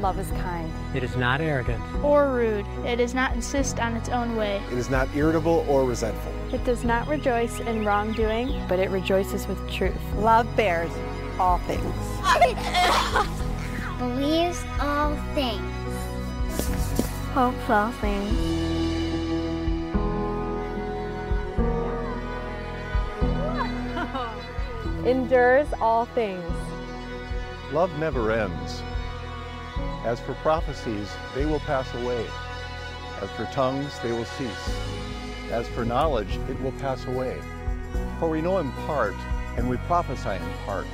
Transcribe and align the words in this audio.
love 0.00 0.18
is 0.18 0.30
kind. 0.42 0.70
It 0.94 1.04
is 1.04 1.16
not 1.16 1.40
arrogant 1.40 1.82
or 2.02 2.30
rude. 2.32 2.66
It 2.84 2.96
does 2.96 3.14
not 3.14 3.34
insist 3.34 3.78
on 3.78 3.96
its 3.96 4.08
own 4.08 4.34
way. 4.36 4.62
It 4.72 4.78
is 4.78 4.88
not 4.90 5.08
irritable 5.14 5.64
or 5.68 5.84
resentful. 5.84 6.32
It 6.52 6.64
does 6.64 6.84
not 6.84 7.06
rejoice 7.06 7.60
in 7.60 7.84
wrongdoing, 7.84 8.66
but 8.68 8.78
it 8.78 8.90
rejoices 8.90 9.46
with 9.46 9.70
truth. 9.70 9.94
Love 10.16 10.46
bears 10.56 10.90
all 11.38 11.58
things. 11.58 11.84
Believes 13.98 14.62
all 14.80 15.14
things. 15.34 15.60
Hopes 17.34 17.70
all 17.70 17.92
things. 17.92 18.30
Endures 25.06 25.68
all 25.80 26.06
things. 26.06 26.44
Love 27.72 27.96
never 27.98 28.32
ends. 28.32 28.82
As 30.04 30.18
for 30.18 30.34
prophecies, 30.34 31.10
they 31.34 31.44
will 31.44 31.60
pass 31.60 31.92
away. 31.94 32.26
As 33.20 33.30
for 33.30 33.44
tongues, 33.52 33.98
they 34.00 34.12
will 34.12 34.24
cease. 34.24 34.80
As 35.50 35.68
for 35.68 35.84
knowledge, 35.84 36.38
it 36.48 36.60
will 36.62 36.72
pass 36.72 37.04
away. 37.04 37.38
For 38.18 38.30
we 38.30 38.40
know 38.40 38.58
in 38.58 38.72
part, 38.86 39.14
and 39.56 39.68
we 39.68 39.76
prophesy 39.78 40.30
in 40.30 40.52
part. 40.64 40.86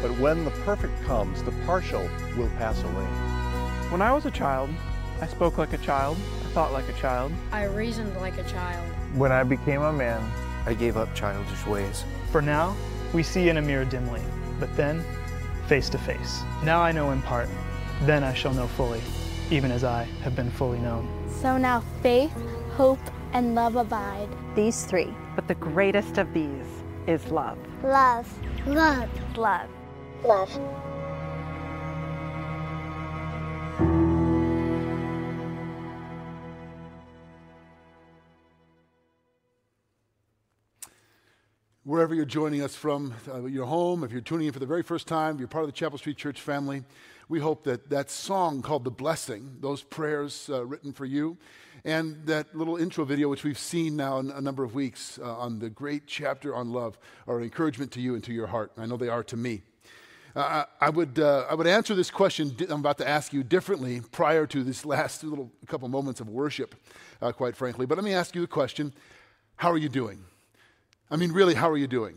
But 0.00 0.16
when 0.18 0.44
the 0.44 0.50
perfect 0.50 1.02
comes, 1.02 1.42
the 1.42 1.52
partial 1.66 2.08
will 2.36 2.50
pass 2.58 2.80
away. 2.84 3.06
When 3.90 4.02
I 4.02 4.12
was 4.12 4.24
a 4.24 4.30
child, 4.30 4.70
I 5.20 5.26
spoke 5.26 5.58
like 5.58 5.72
a 5.72 5.78
child, 5.78 6.16
I 6.16 6.48
thought 6.50 6.72
like 6.72 6.88
a 6.88 7.00
child. 7.00 7.32
I 7.50 7.64
reasoned 7.64 8.14
like 8.16 8.38
a 8.38 8.44
child. 8.44 8.88
When 9.14 9.32
I 9.32 9.42
became 9.42 9.82
a 9.82 9.92
man, 9.92 10.22
I 10.64 10.74
gave 10.74 10.96
up 10.96 11.12
childish 11.14 11.66
ways. 11.66 12.04
For 12.30 12.40
now, 12.40 12.76
we 13.12 13.22
see 13.22 13.48
in 13.48 13.56
a 13.56 13.62
mirror 13.62 13.84
dimly, 13.84 14.22
but 14.60 14.74
then, 14.76 15.04
face 15.66 15.88
to 15.90 15.98
face. 15.98 16.42
Now 16.62 16.80
I 16.80 16.92
know 16.92 17.10
in 17.10 17.20
part, 17.22 17.48
then 18.06 18.24
I 18.24 18.34
shall 18.34 18.52
know 18.52 18.66
fully, 18.66 19.00
even 19.50 19.70
as 19.70 19.84
I 19.84 20.04
have 20.22 20.34
been 20.34 20.50
fully 20.50 20.78
known. 20.78 21.08
So 21.40 21.56
now 21.56 21.80
faith, 22.02 22.32
hope, 22.76 22.98
and 23.32 23.54
love 23.54 23.76
abide. 23.76 24.28
These 24.54 24.84
three, 24.84 25.14
but 25.36 25.48
the 25.48 25.54
greatest 25.54 26.18
of 26.18 26.32
these 26.34 26.66
is 27.06 27.24
love. 27.30 27.58
Love. 27.82 28.28
Love. 28.66 29.08
Love. 29.36 29.68
Love. 30.24 30.60
Wherever 41.84 42.14
you're 42.14 42.24
joining 42.24 42.62
us 42.62 42.76
from, 42.76 43.12
uh, 43.28 43.44
your 43.44 43.66
home, 43.66 44.04
if 44.04 44.12
you're 44.12 44.20
tuning 44.20 44.46
in 44.46 44.52
for 44.52 44.60
the 44.60 44.66
very 44.66 44.82
first 44.82 45.08
time, 45.08 45.38
you're 45.38 45.48
part 45.48 45.64
of 45.64 45.68
the 45.68 45.76
Chapel 45.76 45.98
Street 45.98 46.16
Church 46.16 46.40
family, 46.40 46.84
we 47.28 47.40
hope 47.40 47.64
that 47.64 47.90
that 47.90 48.10
song 48.10 48.62
called 48.62 48.84
The 48.84 48.90
Blessing, 48.90 49.56
those 49.60 49.82
prayers 49.82 50.48
uh, 50.50 50.64
written 50.64 50.92
for 50.92 51.04
you, 51.04 51.36
and 51.84 52.24
that 52.26 52.54
little 52.54 52.76
intro 52.76 53.04
video, 53.04 53.28
which 53.28 53.44
we've 53.44 53.58
seen 53.58 53.96
now 53.96 54.18
in 54.18 54.30
a 54.30 54.40
number 54.40 54.64
of 54.64 54.74
weeks 54.74 55.18
uh, 55.20 55.36
on 55.38 55.58
the 55.58 55.70
great 55.70 56.06
chapter 56.06 56.54
on 56.54 56.72
love, 56.72 56.98
are 57.26 57.38
an 57.38 57.44
encouragement 57.44 57.90
to 57.92 58.00
you 58.00 58.14
and 58.14 58.22
to 58.24 58.32
your 58.32 58.46
heart. 58.46 58.72
I 58.76 58.86
know 58.86 58.96
they 58.96 59.08
are 59.08 59.24
to 59.24 59.36
me. 59.36 59.62
Uh, 60.34 60.64
I, 60.80 60.88
would, 60.88 61.18
uh, 61.18 61.44
I 61.50 61.54
would 61.54 61.66
answer 61.66 61.94
this 61.94 62.10
question 62.10 62.56
I'm 62.70 62.80
about 62.80 62.98
to 62.98 63.08
ask 63.08 63.32
you 63.34 63.42
differently 63.42 64.00
prior 64.12 64.46
to 64.46 64.64
this 64.64 64.86
last 64.86 65.22
little 65.24 65.50
couple 65.66 65.88
moments 65.88 66.20
of 66.20 66.28
worship, 66.28 66.74
uh, 67.20 67.32
quite 67.32 67.54
frankly. 67.54 67.84
But 67.84 67.98
let 67.98 68.04
me 68.04 68.14
ask 68.14 68.34
you 68.34 68.40
the 68.40 68.46
question 68.46 68.94
How 69.56 69.70
are 69.70 69.78
you 69.78 69.90
doing? 69.90 70.24
I 71.10 71.16
mean, 71.16 71.32
really, 71.32 71.54
how 71.54 71.68
are 71.68 71.76
you 71.76 71.86
doing? 71.86 72.14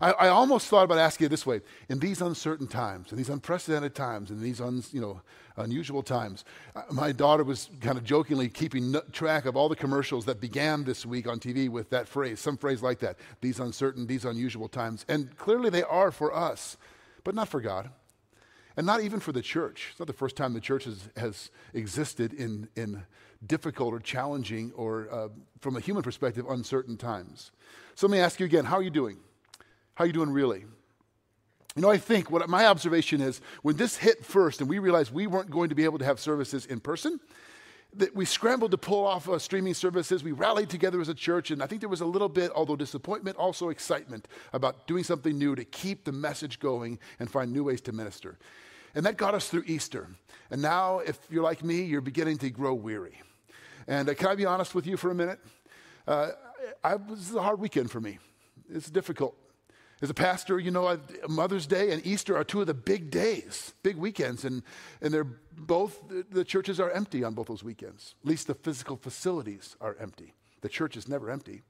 I, 0.00 0.12
I, 0.12 0.28
almost 0.28 0.68
thought 0.68 0.84
about 0.84 0.98
asking 0.98 1.26
it 1.26 1.28
this 1.30 1.46
way 1.46 1.60
in 1.88 1.98
these 1.98 2.20
uncertain 2.20 2.66
times, 2.66 3.10
in 3.10 3.18
these 3.18 3.30
unprecedented 3.30 3.94
times, 3.94 4.30
in 4.30 4.40
these 4.40 4.60
un, 4.60 4.82
you 4.92 5.00
know, 5.00 5.22
unusual 5.56 6.02
times. 6.02 6.44
Uh, 6.76 6.82
my 6.90 7.12
daughter 7.12 7.44
was 7.44 7.70
kind 7.80 7.96
of 7.96 8.04
jokingly 8.04 8.48
keeping 8.48 8.94
track 9.12 9.46
of 9.46 9.56
all 9.56 9.68
the 9.68 9.76
commercials 9.76 10.24
that 10.26 10.40
began 10.40 10.84
this 10.84 11.06
week 11.06 11.26
on 11.26 11.40
TV 11.40 11.68
with 11.68 11.90
that 11.90 12.06
phrase, 12.06 12.38
some 12.40 12.56
phrase 12.56 12.82
like 12.82 12.98
that 13.00 13.16
these 13.40 13.60
uncertain, 13.60 14.06
these 14.06 14.24
unusual 14.24 14.68
times. 14.68 15.04
And 15.08 15.36
clearly 15.36 15.70
they 15.70 15.82
are 15.82 16.10
for 16.10 16.34
us 16.34 16.76
but 17.28 17.34
not 17.34 17.48
for 17.48 17.60
God. 17.60 17.90
And 18.74 18.86
not 18.86 19.02
even 19.02 19.20
for 19.20 19.32
the 19.32 19.42
church. 19.42 19.88
It's 19.90 20.00
not 20.00 20.06
the 20.06 20.14
first 20.14 20.34
time 20.34 20.54
the 20.54 20.60
church 20.60 20.84
has, 20.84 21.10
has 21.14 21.50
existed 21.74 22.32
in, 22.32 22.68
in 22.74 23.02
difficult 23.46 23.92
or 23.92 23.98
challenging 23.98 24.72
or, 24.76 25.08
uh, 25.12 25.28
from 25.60 25.76
a 25.76 25.80
human 25.80 26.02
perspective, 26.02 26.46
uncertain 26.48 26.96
times. 26.96 27.50
So 27.96 28.06
let 28.06 28.12
me 28.12 28.20
ask 28.20 28.40
you 28.40 28.46
again 28.46 28.64
how 28.64 28.76
are 28.76 28.82
you 28.82 28.88
doing? 28.88 29.18
How 29.98 30.04
are 30.04 30.06
you 30.06 30.12
doing 30.12 30.30
really? 30.30 30.64
You 31.74 31.82
know, 31.82 31.90
I 31.90 31.98
think 31.98 32.30
what 32.30 32.48
my 32.48 32.66
observation 32.66 33.20
is 33.20 33.40
when 33.62 33.76
this 33.76 33.96
hit 33.96 34.24
first 34.24 34.60
and 34.60 34.70
we 34.70 34.78
realized 34.78 35.12
we 35.12 35.26
weren't 35.26 35.50
going 35.50 35.70
to 35.70 35.74
be 35.74 35.82
able 35.82 35.98
to 35.98 36.04
have 36.04 36.20
services 36.20 36.66
in 36.66 36.78
person, 36.78 37.18
that 37.94 38.14
we 38.14 38.24
scrambled 38.24 38.70
to 38.70 38.78
pull 38.78 39.04
off 39.04 39.28
uh, 39.28 39.40
streaming 39.40 39.74
services. 39.74 40.22
We 40.22 40.30
rallied 40.30 40.70
together 40.70 41.00
as 41.00 41.08
a 41.08 41.14
church, 41.14 41.50
and 41.50 41.60
I 41.60 41.66
think 41.66 41.80
there 41.80 41.88
was 41.88 42.00
a 42.00 42.06
little 42.06 42.28
bit, 42.28 42.52
although 42.54 42.76
disappointment, 42.76 43.38
also 43.38 43.70
excitement 43.70 44.28
about 44.52 44.86
doing 44.86 45.02
something 45.02 45.36
new 45.36 45.56
to 45.56 45.64
keep 45.64 46.04
the 46.04 46.12
message 46.12 46.60
going 46.60 47.00
and 47.18 47.28
find 47.28 47.52
new 47.52 47.64
ways 47.64 47.80
to 47.80 47.92
minister. 47.92 48.38
And 48.94 49.04
that 49.04 49.16
got 49.16 49.34
us 49.34 49.48
through 49.48 49.64
Easter. 49.66 50.06
And 50.52 50.62
now, 50.62 51.00
if 51.00 51.18
you're 51.28 51.42
like 51.42 51.64
me, 51.64 51.82
you're 51.82 52.02
beginning 52.02 52.38
to 52.38 52.50
grow 52.50 52.72
weary. 52.72 53.20
And 53.88 54.08
uh, 54.08 54.14
can 54.14 54.28
I 54.28 54.36
be 54.36 54.46
honest 54.46 54.76
with 54.76 54.86
you 54.86 54.96
for 54.96 55.10
a 55.10 55.14
minute? 55.16 55.40
Uh, 56.06 56.30
I, 56.84 56.98
this 56.98 57.28
is 57.30 57.34
a 57.34 57.42
hard 57.42 57.58
weekend 57.58 57.90
for 57.90 58.00
me. 58.00 58.20
It's 58.72 58.90
difficult. 58.90 59.34
As 60.00 60.10
a 60.10 60.14
pastor, 60.14 60.60
you 60.60 60.70
know, 60.70 60.98
Mother's 61.28 61.66
Day 61.66 61.90
and 61.90 62.06
Easter 62.06 62.36
are 62.36 62.44
two 62.44 62.60
of 62.60 62.68
the 62.68 62.74
big 62.74 63.10
days, 63.10 63.74
big 63.82 63.96
weekends, 63.96 64.44
and, 64.44 64.62
and 65.00 65.12
they're 65.12 65.26
both, 65.56 66.00
the 66.30 66.44
churches 66.44 66.78
are 66.78 66.90
empty 66.90 67.24
on 67.24 67.34
both 67.34 67.48
those 67.48 67.64
weekends. 67.64 68.14
At 68.22 68.28
least 68.28 68.46
the 68.46 68.54
physical 68.54 68.96
facilities 68.96 69.76
are 69.80 69.96
empty. 69.98 70.34
The 70.60 70.68
church 70.68 70.96
is 70.96 71.08
never 71.08 71.30
empty. 71.30 71.62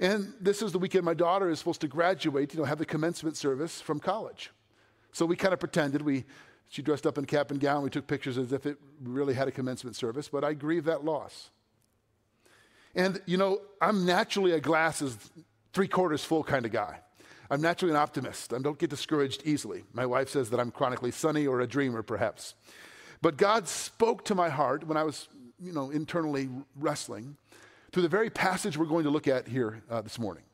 And 0.00 0.32
this 0.40 0.60
is 0.60 0.72
the 0.72 0.78
weekend 0.78 1.04
my 1.04 1.14
daughter 1.14 1.50
is 1.50 1.58
supposed 1.60 1.82
to 1.82 1.88
graduate, 1.88 2.52
you 2.52 2.58
know, 2.58 2.64
have 2.64 2.78
the 2.78 2.86
commencement 2.86 3.36
service 3.36 3.80
from 3.80 4.00
college. 4.00 4.50
So 5.12 5.24
we 5.24 5.36
kind 5.36 5.52
of 5.54 5.60
pretended 5.60 6.02
we, 6.02 6.24
she 6.68 6.82
dressed 6.82 7.06
up 7.06 7.16
in 7.16 7.26
cap 7.26 7.52
and 7.52 7.60
gown. 7.60 7.82
We 7.82 7.90
took 7.90 8.06
pictures 8.06 8.38
as 8.38 8.52
if 8.52 8.66
it 8.66 8.78
really 9.02 9.34
had 9.34 9.46
a 9.46 9.52
commencement 9.52 9.94
service, 9.94 10.28
but 10.28 10.42
I 10.42 10.54
grieve 10.54 10.84
that 10.84 11.04
loss. 11.04 11.50
And, 12.94 13.20
you 13.26 13.36
know, 13.36 13.60
I'm 13.80 14.04
naturally 14.04 14.52
a 14.52 14.60
glass 14.60 15.00
is 15.00 15.16
three 15.72 15.86
quarters 15.86 16.24
full 16.24 16.42
kind 16.42 16.66
of 16.66 16.72
guy. 16.72 17.00
I'm 17.50 17.60
naturally 17.60 17.92
an 17.92 17.96
optimist. 17.96 18.52
I 18.52 18.58
don't 18.58 18.78
get 18.78 18.90
discouraged 18.90 19.42
easily. 19.44 19.82
My 19.92 20.06
wife 20.06 20.28
says 20.28 20.50
that 20.50 20.60
I'm 20.60 20.70
chronically 20.70 21.10
sunny 21.10 21.46
or 21.46 21.60
a 21.60 21.66
dreamer, 21.66 22.02
perhaps. 22.02 22.54
But 23.22 23.36
God 23.36 23.66
spoke 23.66 24.24
to 24.26 24.34
my 24.34 24.48
heart 24.48 24.86
when 24.86 24.96
I 24.96 25.02
was, 25.02 25.28
you 25.60 25.72
know, 25.72 25.90
internally 25.90 26.48
wrestling 26.76 27.36
through 27.92 28.02
the 28.02 28.08
very 28.08 28.30
passage 28.30 28.78
we're 28.78 28.86
going 28.86 29.04
to 29.04 29.10
look 29.10 29.26
at 29.26 29.48
here 29.48 29.82
uh, 29.90 30.00
this 30.00 30.18
morning. 30.18 30.44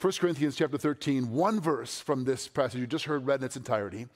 1 0.00 0.12
Corinthians 0.14 0.56
chapter 0.56 0.76
13, 0.76 1.30
one 1.30 1.60
verse 1.60 2.00
from 2.00 2.24
this 2.24 2.48
passage 2.48 2.80
you 2.80 2.86
just 2.86 3.06
heard 3.06 3.24
read 3.24 3.40
in 3.40 3.46
its 3.46 3.56
entirety. 3.56 4.06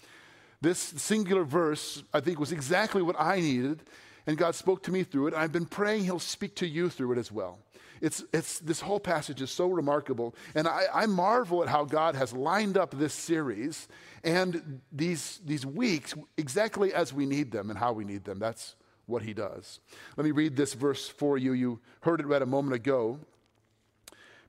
This 0.61 0.79
singular 0.79 1.45
verse, 1.45 2.03
I 2.13 2.21
think, 2.21 2.39
was 2.39 2.53
exactly 2.53 3.01
what 3.01 3.17
I 3.19 3.41
needed, 3.41 3.85
and 4.27 4.37
God 4.37 4.55
spoke 4.55 4.83
to 4.85 4.93
me 4.93 5.03
through 5.03 5.29
it. 5.29 5.35
I've 5.35 5.53
been 5.53 5.67
praying 5.67 6.05
He'll 6.05 6.19
speak 6.19 6.57
to 6.57 6.67
you 6.67 6.89
through 6.89 7.13
it 7.13 7.19
as 7.19 7.31
well. 7.31 7.59
It's, 8.01 8.25
it's, 8.33 8.59
this 8.61 8.81
whole 8.81 9.01
passage 9.01 9.43
is 9.43 9.51
so 9.51 9.69
remarkable. 9.69 10.35
And 10.55 10.67
I, 10.67 10.85
I 10.93 11.07
marvel 11.07 11.63
at 11.63 11.69
how 11.69 11.85
God 11.85 12.15
has 12.15 12.33
lined 12.33 12.79
up 12.79 12.93
this 12.97 13.13
series 13.13 13.89
and 14.25 14.81
these, 14.91 15.41
these 15.45 15.67
weeks 15.67 16.15
exactly 16.37 16.95
as 16.95 17.13
we 17.13 17.27
need 17.27 17.53
them 17.53 17.69
and 17.69 17.79
how 17.79 17.93
we 17.93 18.05
need 18.05 18.25
them. 18.25 18.39
That's 18.39 18.75
what 19.07 19.23
he 19.23 19.35
does. 19.35 19.81
Let 20.17 20.25
me 20.25 20.31
read 20.31 20.57
this 20.57 20.73
verse 20.73 21.09
for 21.09 21.37
you. 21.37 21.53
You 21.53 21.81
heard 22.01 22.21
it 22.21 22.27
read 22.27 22.43
a 22.43 22.47
moment 22.47 22.75
ago. 22.75 23.19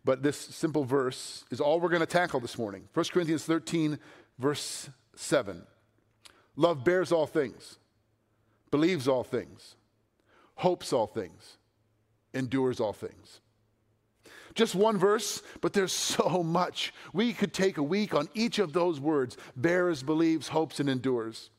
But 0.04 0.24
this 0.24 0.38
simple 0.38 0.84
verse 0.84 1.46
is 1.52 1.60
all 1.60 1.80
we're 1.80 1.90
going 1.90 2.00
to 2.00 2.06
tackle 2.08 2.40
this 2.40 2.58
morning. 2.58 2.88
1 2.94 3.06
Corinthians 3.12 3.44
13, 3.44 4.00
verse 4.40 4.90
7. 5.16 5.64
Love 6.56 6.84
bears 6.84 7.12
all 7.12 7.28
things, 7.28 7.78
believes 8.72 9.08
all 9.08 9.24
things, 9.24 9.76
hopes 10.56 10.92
all 10.92 11.08
things 11.08 11.58
endures 12.34 12.80
all 12.80 12.94
things. 12.94 13.42
Just 14.54 14.76
one 14.76 14.98
verse, 14.98 15.42
but 15.62 15.74
there's 15.74 15.92
so 15.94 16.44
much. 16.44 16.94
We 17.14 17.34
could 17.34 17.54
take 17.54 17.78
a 17.78 17.84
week 17.84 18.14
on 18.14 18.30
each 18.34 18.60
of 18.60 18.74
those 18.74 19.00
words 19.00 19.38
bears, 19.56 20.04
believes, 20.04 20.50
hopes, 20.50 20.80
and 20.80 20.90
endures. 20.90 21.50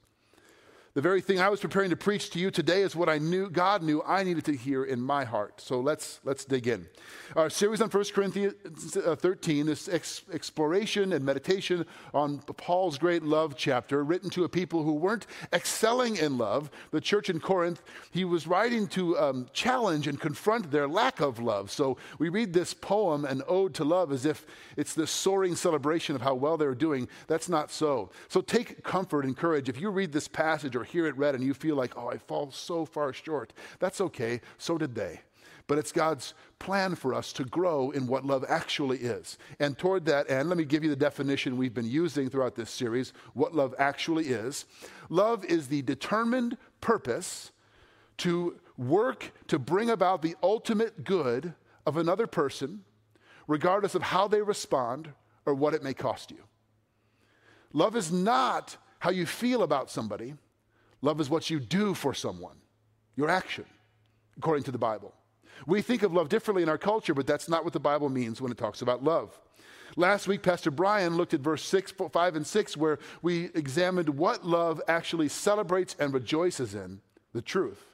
The 0.95 1.01
very 1.01 1.23
thing 1.23 1.41
I 1.41 1.49
was 1.49 1.61
preparing 1.61 1.89
to 1.89 1.97
preach 1.97 2.29
to 2.31 2.39
you 2.39 2.51
today 2.51 2.83
is 2.83 2.95
what 2.95 3.09
I 3.09 3.17
knew 3.17 3.49
God 3.49 3.83
knew 3.83 4.03
I 4.07 4.25
needed 4.25 4.45
to 4.45 4.55
hear 4.55 4.85
in 4.85 5.01
my 5.01 5.25
heart. 5.25 5.59
So 5.59 5.81
let's 5.81 6.21
let's 6.23 6.45
dig 6.45 6.69
in. 6.69 6.87
Our 7.35 7.49
series 7.49 7.81
on 7.81 7.89
1 7.89 8.05
Corinthians 8.13 8.99
uh, 8.99 9.17
13, 9.17 9.65
this 9.65 9.89
ex- 9.89 10.21
exploration 10.35 11.15
and 11.15 11.25
meditation 11.25 11.87
on 12.13 12.41
Paul's 12.41 12.99
great 12.99 13.23
love 13.23 13.55
chapter, 13.57 14.05
written 14.05 14.29
to 14.31 14.45
a 14.45 14.51
people 14.51 14.83
who 14.83 14.93
weren't 14.93 15.27
excelling 15.51 16.17
in 16.17 16.37
love. 16.37 16.71
The 16.91 17.01
church 17.01 17.31
in 17.31 17.41
Corinth, 17.41 17.83
he 18.11 18.27
was 18.27 18.47
writing 18.47 18.87
to 18.89 19.19
um, 19.19 19.47
challenge 19.55 20.09
and 20.09 20.21
confront 20.21 20.71
their 20.71 20.87
lack 20.87 21.21
of 21.21 21.39
love. 21.39 21.71
So 21.71 21.97
we 22.19 22.29
read 22.29 22.53
this 22.53 22.75
poem, 22.75 23.25
an 23.25 23.41
ode 23.49 23.73
to 23.77 23.85
love, 23.85 24.13
as 24.13 24.27
if 24.27 24.45
it's 24.77 24.93
this 24.93 25.11
soaring 25.11 25.57
celebration 25.57 26.15
of 26.15 26.21
how 26.21 26.35
well 26.35 26.59
they're 26.59 26.75
doing. 26.75 27.09
That's 27.29 27.49
not 27.49 27.71
so. 27.71 28.11
So 28.29 28.43
take 28.43 28.85
comfort 28.85 29.25
and 29.25 29.35
courage. 29.35 29.71
If 29.71 29.81
you 29.81 29.89
read 29.89 30.13
this 30.13 30.29
passage 30.29 30.77
or 30.77 30.82
hear 30.83 31.07
it 31.07 31.17
read 31.17 31.35
and 31.35 31.45
you 31.45 31.55
feel 31.55 31.77
like, 31.77 31.97
oh, 31.97 32.09
I 32.09 32.19
fall 32.19 32.51
so 32.51 32.85
far 32.85 33.13
short, 33.13 33.53
that's 33.79 34.01
okay. 34.01 34.41
So 34.59 34.79
did 34.79 34.95
they 34.95 35.21
but 35.67 35.79
it's 35.79 35.93
God's 35.93 36.35
plan 36.59 36.95
for 36.95 37.15
us 37.15 37.33
to 37.35 37.45
grow 37.45 37.91
in 37.91 38.07
what 38.07 38.25
love 38.25 38.45
actually 38.49 38.99
is. 38.99 39.39
And 39.59 39.77
toward 39.77 40.05
that 40.07 40.31
end, 40.31 40.49
let 40.49 40.59
me 40.59 40.65
give 40.65 40.85
you 40.85 40.91
the 40.91 40.97
definition 40.97 41.57
we've 41.57 41.75
been 41.75 41.91
using 41.91 42.29
throughout 42.29 42.55
this 42.55 42.71
series 42.71 43.13
what 43.35 43.55
love 43.55 43.75
actually 43.79 44.27
is. 44.27 44.67
Love 45.09 45.45
is 45.45 45.69
the 45.69 45.83
determined 45.83 46.57
purpose 46.81 47.53
to 48.19 48.61
work 48.77 49.33
to 49.49 49.59
bring 49.59 49.91
about 49.91 50.23
the 50.23 50.37
ultimate 50.43 51.05
good 51.05 51.55
of 51.87 51.97
another 51.97 52.27
person, 52.27 52.85
regardless 53.49 53.95
of 53.95 54.03
how 54.03 54.29
they 54.29 54.43
respond 54.43 55.09
or 55.47 55.55
what 55.55 55.75
it 55.75 55.83
may 55.83 55.95
cost 55.95 56.31
you. 56.31 56.45
Love 57.73 57.97
is 57.97 58.13
not 58.13 58.77
how 58.99 59.11
you 59.11 59.27
feel 59.27 59.63
about 59.63 59.91
somebody, 59.91 60.35
love 61.03 61.21
is 61.21 61.29
what 61.29 61.51
you 61.51 61.61
do 61.61 61.93
for 61.93 62.15
someone, 62.15 62.57
your 63.17 63.29
action, 63.29 63.67
according 64.39 64.65
to 64.65 64.71
the 64.71 64.79
Bible. 64.79 65.13
We 65.67 65.83
think 65.83 66.03
of 66.03 66.13
love 66.13 66.29
differently 66.29 66.63
in 66.63 66.69
our 66.69 66.79
culture, 66.79 67.15
but 67.15 67.27
that's 67.27 67.49
not 67.49 67.65
what 67.65 67.73
the 67.73 67.81
Bible 67.81 68.09
means 68.09 68.41
when 68.41 68.51
it 68.51 68.59
talks 68.59 68.83
about 68.83 69.05
love. 69.05 69.39
Last 69.97 70.27
week, 70.27 70.43
Pastor 70.43 70.71
Brian 70.71 71.17
looked 71.17 71.35
at 71.35 71.41
verse 71.41 71.63
6, 71.65 71.93
5 72.11 72.37
and 72.37 72.47
6, 72.47 72.77
where 72.77 72.99
we 73.21 73.51
examined 73.55 74.09
what 74.09 74.45
love 74.45 74.81
actually 74.89 75.29
celebrates 75.29 75.95
and 75.99 76.15
rejoices 76.15 76.75
in 76.75 77.01
the 77.35 77.43
truth, 77.43 77.85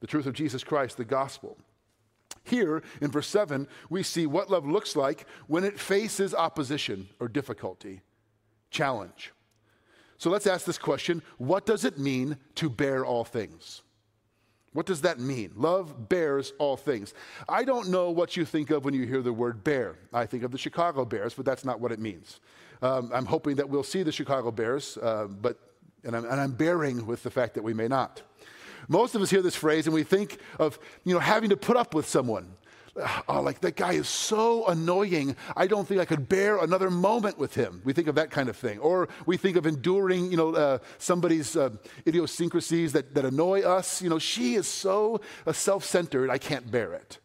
the 0.00 0.06
truth 0.06 0.26
of 0.26 0.34
Jesus 0.34 0.62
Christ, 0.62 0.98
the 0.98 1.04
gospel. 1.04 1.56
Here 2.44 2.82
in 3.00 3.10
verse 3.10 3.28
7, 3.28 3.66
we 3.88 4.02
see 4.02 4.26
what 4.26 4.50
love 4.50 4.66
looks 4.66 4.94
like 4.94 5.26
when 5.46 5.64
it 5.64 5.80
faces 5.80 6.34
opposition 6.34 7.08
or 7.18 7.28
difficulty, 7.28 8.02
challenge. 8.70 9.32
So 10.18 10.30
let's 10.30 10.46
ask 10.46 10.66
this 10.66 10.78
question 10.78 11.22
What 11.38 11.64
does 11.64 11.84
it 11.84 11.98
mean 11.98 12.36
to 12.56 12.68
bear 12.68 13.04
all 13.04 13.24
things? 13.24 13.82
What 14.72 14.84
does 14.84 15.00
that 15.00 15.18
mean? 15.18 15.52
Love 15.56 16.08
bears 16.08 16.52
all 16.58 16.76
things. 16.76 17.14
I 17.48 17.64
don't 17.64 17.88
know 17.88 18.10
what 18.10 18.36
you 18.36 18.44
think 18.44 18.70
of 18.70 18.84
when 18.84 18.92
you 18.92 19.06
hear 19.06 19.22
the 19.22 19.32
word 19.32 19.64
bear. 19.64 19.96
I 20.12 20.26
think 20.26 20.42
of 20.42 20.52
the 20.52 20.58
Chicago 20.58 21.04
Bears, 21.06 21.34
but 21.34 21.46
that's 21.46 21.64
not 21.64 21.80
what 21.80 21.90
it 21.90 21.98
means. 21.98 22.38
Um, 22.82 23.10
I'm 23.12 23.24
hoping 23.24 23.56
that 23.56 23.68
we'll 23.68 23.82
see 23.82 24.02
the 24.02 24.12
Chicago 24.12 24.50
Bears, 24.50 24.98
uh, 24.98 25.24
but, 25.24 25.58
and 26.04 26.14
I'm, 26.14 26.24
and 26.24 26.40
I'm 26.40 26.52
bearing 26.52 27.06
with 27.06 27.22
the 27.22 27.30
fact 27.30 27.54
that 27.54 27.62
we 27.62 27.72
may 27.72 27.88
not. 27.88 28.22
Most 28.88 29.14
of 29.14 29.22
us 29.22 29.30
hear 29.30 29.42
this 29.42 29.56
phrase 29.56 29.86
and 29.86 29.94
we 29.94 30.04
think 30.04 30.38
of 30.58 30.78
you 31.02 31.14
know, 31.14 31.20
having 31.20 31.50
to 31.50 31.56
put 31.56 31.76
up 31.76 31.94
with 31.94 32.06
someone 32.06 32.52
oh, 33.28 33.40
like 33.40 33.60
that 33.60 33.76
guy 33.76 33.92
is 33.92 34.08
so 34.08 34.66
annoying. 34.66 35.36
I 35.56 35.66
don't 35.66 35.86
think 35.86 36.00
I 36.00 36.04
could 36.04 36.28
bear 36.28 36.58
another 36.58 36.90
moment 36.90 37.38
with 37.38 37.54
him. 37.54 37.80
We 37.84 37.92
think 37.92 38.08
of 38.08 38.14
that 38.16 38.30
kind 38.30 38.48
of 38.48 38.56
thing. 38.56 38.78
Or 38.78 39.08
we 39.26 39.36
think 39.36 39.56
of 39.56 39.66
enduring, 39.66 40.30
you 40.30 40.36
know, 40.36 40.54
uh, 40.54 40.78
somebody's 40.98 41.56
uh, 41.56 41.70
idiosyncrasies 42.06 42.92
that, 42.92 43.14
that 43.14 43.24
annoy 43.24 43.62
us. 43.62 44.02
You 44.02 44.10
know, 44.10 44.18
she 44.18 44.54
is 44.54 44.66
so 44.66 45.20
uh, 45.46 45.52
self 45.52 45.84
centered, 45.84 46.30
I 46.30 46.38
can't 46.38 46.70
bear 46.70 46.92
it. 46.94 47.18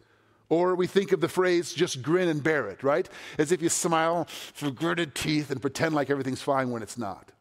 Or 0.49 0.75
we 0.75 0.87
think 0.87 1.11
of 1.11 1.21
the 1.21 1.29
phrase, 1.29 1.73
just 1.73 2.01
grin 2.01 2.29
and 2.29 2.43
bear 2.43 2.67
it, 2.67 2.83
right? 2.83 3.09
As 3.37 3.51
if 3.51 3.61
you 3.61 3.69
smile 3.69 4.25
through 4.53 4.73
gritted 4.73 5.15
teeth 5.15 5.49
and 5.49 5.61
pretend 5.61 5.95
like 5.95 6.09
everything's 6.09 6.41
fine 6.41 6.69
when 6.69 6.83
it's 6.83 6.97
not. 6.97 7.31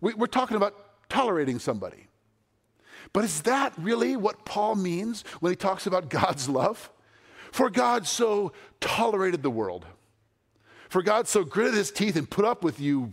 We, 0.00 0.14
we're 0.14 0.26
talking 0.26 0.56
about 0.56 0.74
tolerating 1.08 1.58
somebody. 1.58 2.08
But 3.12 3.24
is 3.24 3.42
that 3.42 3.72
really 3.78 4.16
what 4.16 4.44
Paul 4.44 4.74
means 4.74 5.24
when 5.40 5.52
he 5.52 5.56
talks 5.56 5.86
about 5.86 6.08
God's 6.10 6.48
love? 6.48 6.90
For 7.52 7.70
God 7.70 8.06
so 8.06 8.52
tolerated 8.80 9.42
the 9.42 9.50
world. 9.50 9.86
For 10.88 11.02
God 11.02 11.28
so 11.28 11.44
gritted 11.44 11.74
his 11.74 11.90
teeth 11.90 12.16
and 12.16 12.28
put 12.28 12.44
up 12.44 12.64
with 12.64 12.80
you 12.80 13.12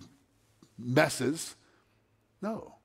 messes. 0.78 1.56
No. 2.42 2.76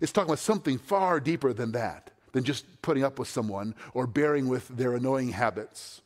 It's 0.00 0.12
talking 0.12 0.30
about 0.30 0.38
something 0.38 0.78
far 0.78 1.20
deeper 1.20 1.52
than 1.52 1.72
that, 1.72 2.10
than 2.32 2.44
just 2.44 2.64
putting 2.82 3.04
up 3.04 3.18
with 3.18 3.28
someone 3.28 3.74
or 3.94 4.06
bearing 4.06 4.48
with 4.48 4.68
their 4.68 4.94
annoying 4.94 5.30
habits. 5.30 6.00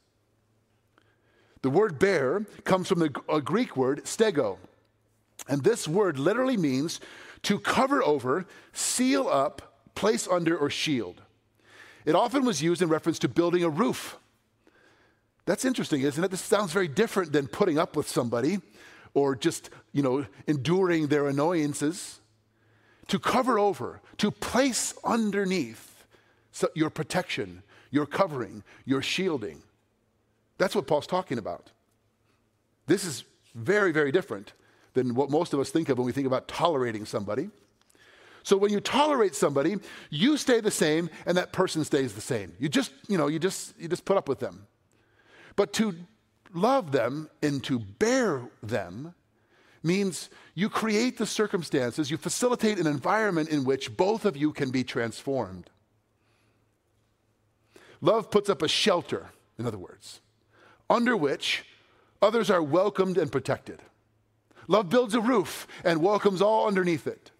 The 1.62 1.70
word 1.70 1.98
bear 1.98 2.44
comes 2.64 2.88
from 2.88 2.98
the, 2.98 3.14
a 3.28 3.40
Greek 3.40 3.76
word, 3.76 4.04
stego. 4.04 4.58
And 5.48 5.62
this 5.62 5.88
word 5.88 6.18
literally 6.18 6.56
means 6.56 7.00
to 7.42 7.58
cover 7.58 8.02
over, 8.02 8.46
seal 8.72 9.28
up, 9.28 9.80
place 9.94 10.26
under, 10.28 10.56
or 10.56 10.70
shield. 10.70 11.22
It 12.04 12.14
often 12.14 12.44
was 12.44 12.62
used 12.62 12.82
in 12.82 12.88
reference 12.88 13.18
to 13.20 13.28
building 13.28 13.64
a 13.64 13.68
roof 13.68 14.18
that's 15.46 15.64
interesting, 15.64 16.02
isn't 16.02 16.22
it? 16.22 16.30
This 16.30 16.40
sounds 16.40 16.72
very 16.72 16.88
different 16.88 17.32
than 17.32 17.46
putting 17.46 17.78
up 17.78 17.96
with 17.96 18.08
somebody 18.08 18.60
or 19.12 19.36
just, 19.36 19.70
you 19.92 20.02
know, 20.02 20.26
enduring 20.46 21.08
their 21.08 21.28
annoyances. 21.28 22.20
To 23.08 23.18
cover 23.18 23.58
over, 23.58 24.00
to 24.16 24.30
place 24.30 24.94
underneath 25.04 26.06
your 26.74 26.88
protection, 26.88 27.62
your 27.90 28.06
covering, 28.06 28.62
your 28.86 29.02
shielding. 29.02 29.62
That's 30.56 30.74
what 30.74 30.86
Paul's 30.86 31.06
talking 31.06 31.36
about. 31.36 31.70
This 32.86 33.04
is 33.04 33.24
very, 33.54 33.92
very 33.92 34.10
different 34.10 34.54
than 34.94 35.14
what 35.14 35.28
most 35.28 35.52
of 35.52 35.60
us 35.60 35.70
think 35.70 35.90
of 35.90 35.98
when 35.98 36.06
we 36.06 36.12
think 36.12 36.26
about 36.26 36.48
tolerating 36.48 37.04
somebody. 37.04 37.50
So 38.42 38.56
when 38.56 38.70
you 38.70 38.80
tolerate 38.80 39.34
somebody, 39.34 39.76
you 40.10 40.36
stay 40.36 40.60
the 40.60 40.70
same 40.70 41.10
and 41.26 41.36
that 41.36 41.52
person 41.52 41.84
stays 41.84 42.14
the 42.14 42.20
same. 42.20 42.52
You 42.58 42.68
just, 42.68 42.92
you 43.08 43.18
know, 43.18 43.26
you 43.26 43.38
just 43.38 43.78
you 43.78 43.88
just 43.88 44.04
put 44.04 44.16
up 44.16 44.28
with 44.28 44.38
them. 44.38 44.66
But 45.56 45.72
to 45.74 45.94
love 46.52 46.92
them 46.92 47.30
and 47.42 47.62
to 47.64 47.78
bear 47.78 48.42
them 48.62 49.14
means 49.82 50.30
you 50.54 50.68
create 50.68 51.18
the 51.18 51.26
circumstances, 51.26 52.10
you 52.10 52.16
facilitate 52.16 52.78
an 52.78 52.86
environment 52.86 53.50
in 53.50 53.64
which 53.64 53.96
both 53.96 54.24
of 54.24 54.36
you 54.36 54.52
can 54.52 54.70
be 54.70 54.82
transformed. 54.82 55.70
Love 58.00 58.30
puts 58.30 58.48
up 58.48 58.62
a 58.62 58.68
shelter, 58.68 59.30
in 59.58 59.66
other 59.66 59.78
words, 59.78 60.20
under 60.90 61.16
which 61.16 61.64
others 62.20 62.50
are 62.50 62.62
welcomed 62.62 63.18
and 63.18 63.30
protected. 63.30 63.82
Love 64.68 64.88
builds 64.88 65.14
a 65.14 65.20
roof 65.20 65.66
and 65.84 66.00
welcomes 66.00 66.40
all 66.40 66.66
underneath 66.66 67.06
it. 67.06 67.30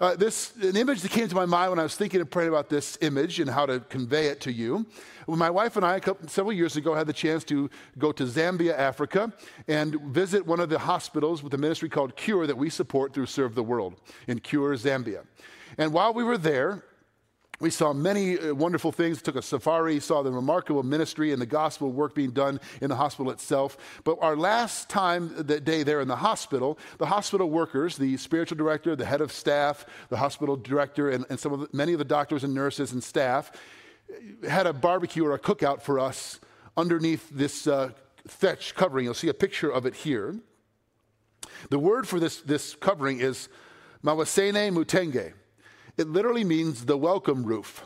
Uh, 0.00 0.16
this 0.16 0.54
an 0.62 0.76
image 0.76 1.02
that 1.02 1.10
came 1.10 1.28
to 1.28 1.34
my 1.34 1.44
mind 1.44 1.70
when 1.70 1.78
I 1.78 1.82
was 1.82 1.94
thinking 1.94 2.20
and 2.20 2.30
praying 2.30 2.48
about 2.48 2.70
this 2.70 2.96
image 3.02 3.38
and 3.38 3.50
how 3.50 3.66
to 3.66 3.80
convey 3.80 4.28
it 4.28 4.40
to 4.40 4.52
you. 4.52 4.86
When 5.26 5.38
my 5.38 5.50
wife 5.50 5.76
and 5.76 5.84
I, 5.84 6.00
couple, 6.00 6.26
several 6.26 6.54
years 6.54 6.76
ago, 6.76 6.94
had 6.94 7.06
the 7.06 7.12
chance 7.12 7.44
to 7.44 7.68
go 7.98 8.10
to 8.12 8.24
Zambia, 8.24 8.72
Africa, 8.78 9.30
and 9.68 10.00
visit 10.00 10.46
one 10.46 10.58
of 10.58 10.70
the 10.70 10.78
hospitals 10.78 11.42
with 11.42 11.52
a 11.52 11.58
ministry 11.58 11.90
called 11.90 12.16
Cure 12.16 12.46
that 12.46 12.56
we 12.56 12.70
support 12.70 13.12
through 13.12 13.26
Serve 13.26 13.54
the 13.54 13.62
World 13.62 14.00
in 14.26 14.40
Cure, 14.40 14.74
Zambia. 14.74 15.24
And 15.76 15.92
while 15.92 16.14
we 16.14 16.24
were 16.24 16.38
there, 16.38 16.82
we 17.60 17.68
saw 17.68 17.92
many 17.92 18.38
uh, 18.38 18.54
wonderful 18.54 18.90
things, 18.90 19.20
took 19.20 19.36
a 19.36 19.42
safari, 19.42 20.00
saw 20.00 20.22
the 20.22 20.32
remarkable 20.32 20.82
ministry 20.82 21.32
and 21.32 21.40
the 21.40 21.46
gospel 21.46 21.92
work 21.92 22.14
being 22.14 22.30
done 22.30 22.58
in 22.80 22.88
the 22.88 22.96
hospital 22.96 23.30
itself. 23.30 23.76
But 24.02 24.18
our 24.22 24.34
last 24.34 24.88
time, 24.88 25.32
that 25.36 25.64
day 25.64 25.82
there 25.82 26.00
in 26.00 26.08
the 26.08 26.16
hospital, 26.16 26.78
the 26.98 27.06
hospital 27.06 27.50
workers, 27.50 27.98
the 27.98 28.16
spiritual 28.16 28.56
director, 28.56 28.96
the 28.96 29.04
head 29.04 29.20
of 29.20 29.30
staff, 29.30 29.84
the 30.08 30.16
hospital 30.16 30.56
director, 30.56 31.10
and, 31.10 31.26
and 31.28 31.38
some 31.38 31.52
of 31.52 31.60
the, 31.60 31.68
many 31.72 31.92
of 31.92 31.98
the 31.98 32.04
doctors 32.04 32.44
and 32.44 32.54
nurses 32.54 32.92
and 32.92 33.04
staff 33.04 33.52
had 34.48 34.66
a 34.66 34.72
barbecue 34.72 35.24
or 35.24 35.34
a 35.34 35.38
cookout 35.38 35.82
for 35.82 35.98
us 35.98 36.40
underneath 36.76 37.28
this 37.30 37.66
uh, 37.66 37.90
thatch 38.26 38.74
covering. 38.74 39.04
You'll 39.04 39.14
see 39.14 39.28
a 39.28 39.34
picture 39.34 39.70
of 39.70 39.84
it 39.84 39.94
here. 39.94 40.34
The 41.68 41.78
word 41.78 42.08
for 42.08 42.18
this, 42.18 42.40
this 42.40 42.74
covering 42.74 43.20
is 43.20 43.48
mawasene 44.02 44.72
mutenge. 44.72 45.34
It 46.00 46.08
literally 46.08 46.44
means 46.44 46.86
the 46.86 46.96
welcome 46.96 47.44
roof. 47.44 47.84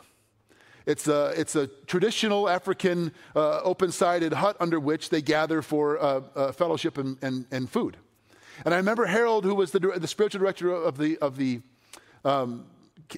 It's 0.87 1.09
a, 1.09 1.35
it's 1.37 1.57
a 1.57 1.67
traditional 1.67 2.49
African 2.49 3.11
uh, 3.35 3.61
open 3.63 3.91
sided 3.91 4.33
hut 4.33 4.57
under 4.61 4.79
which 4.79 5.11
they 5.11 5.21
gather 5.21 5.63
for 5.63 6.01
uh, 6.01 6.21
uh, 6.37 6.53
fellowship 6.53 6.97
and, 6.97 7.19
and, 7.23 7.45
and, 7.51 7.69
food. 7.69 7.97
And 8.65 8.73
I 8.73 8.77
remember 8.77 9.07
Harold, 9.07 9.45
who 9.45 9.57
was 9.57 9.73
the, 9.73 9.81
the 9.81 10.07
spiritual 10.07 10.39
director 10.39 10.73
of 10.73 10.97
the, 10.97 11.19
of 11.19 11.37
the 11.37 11.63
um, 12.25 12.67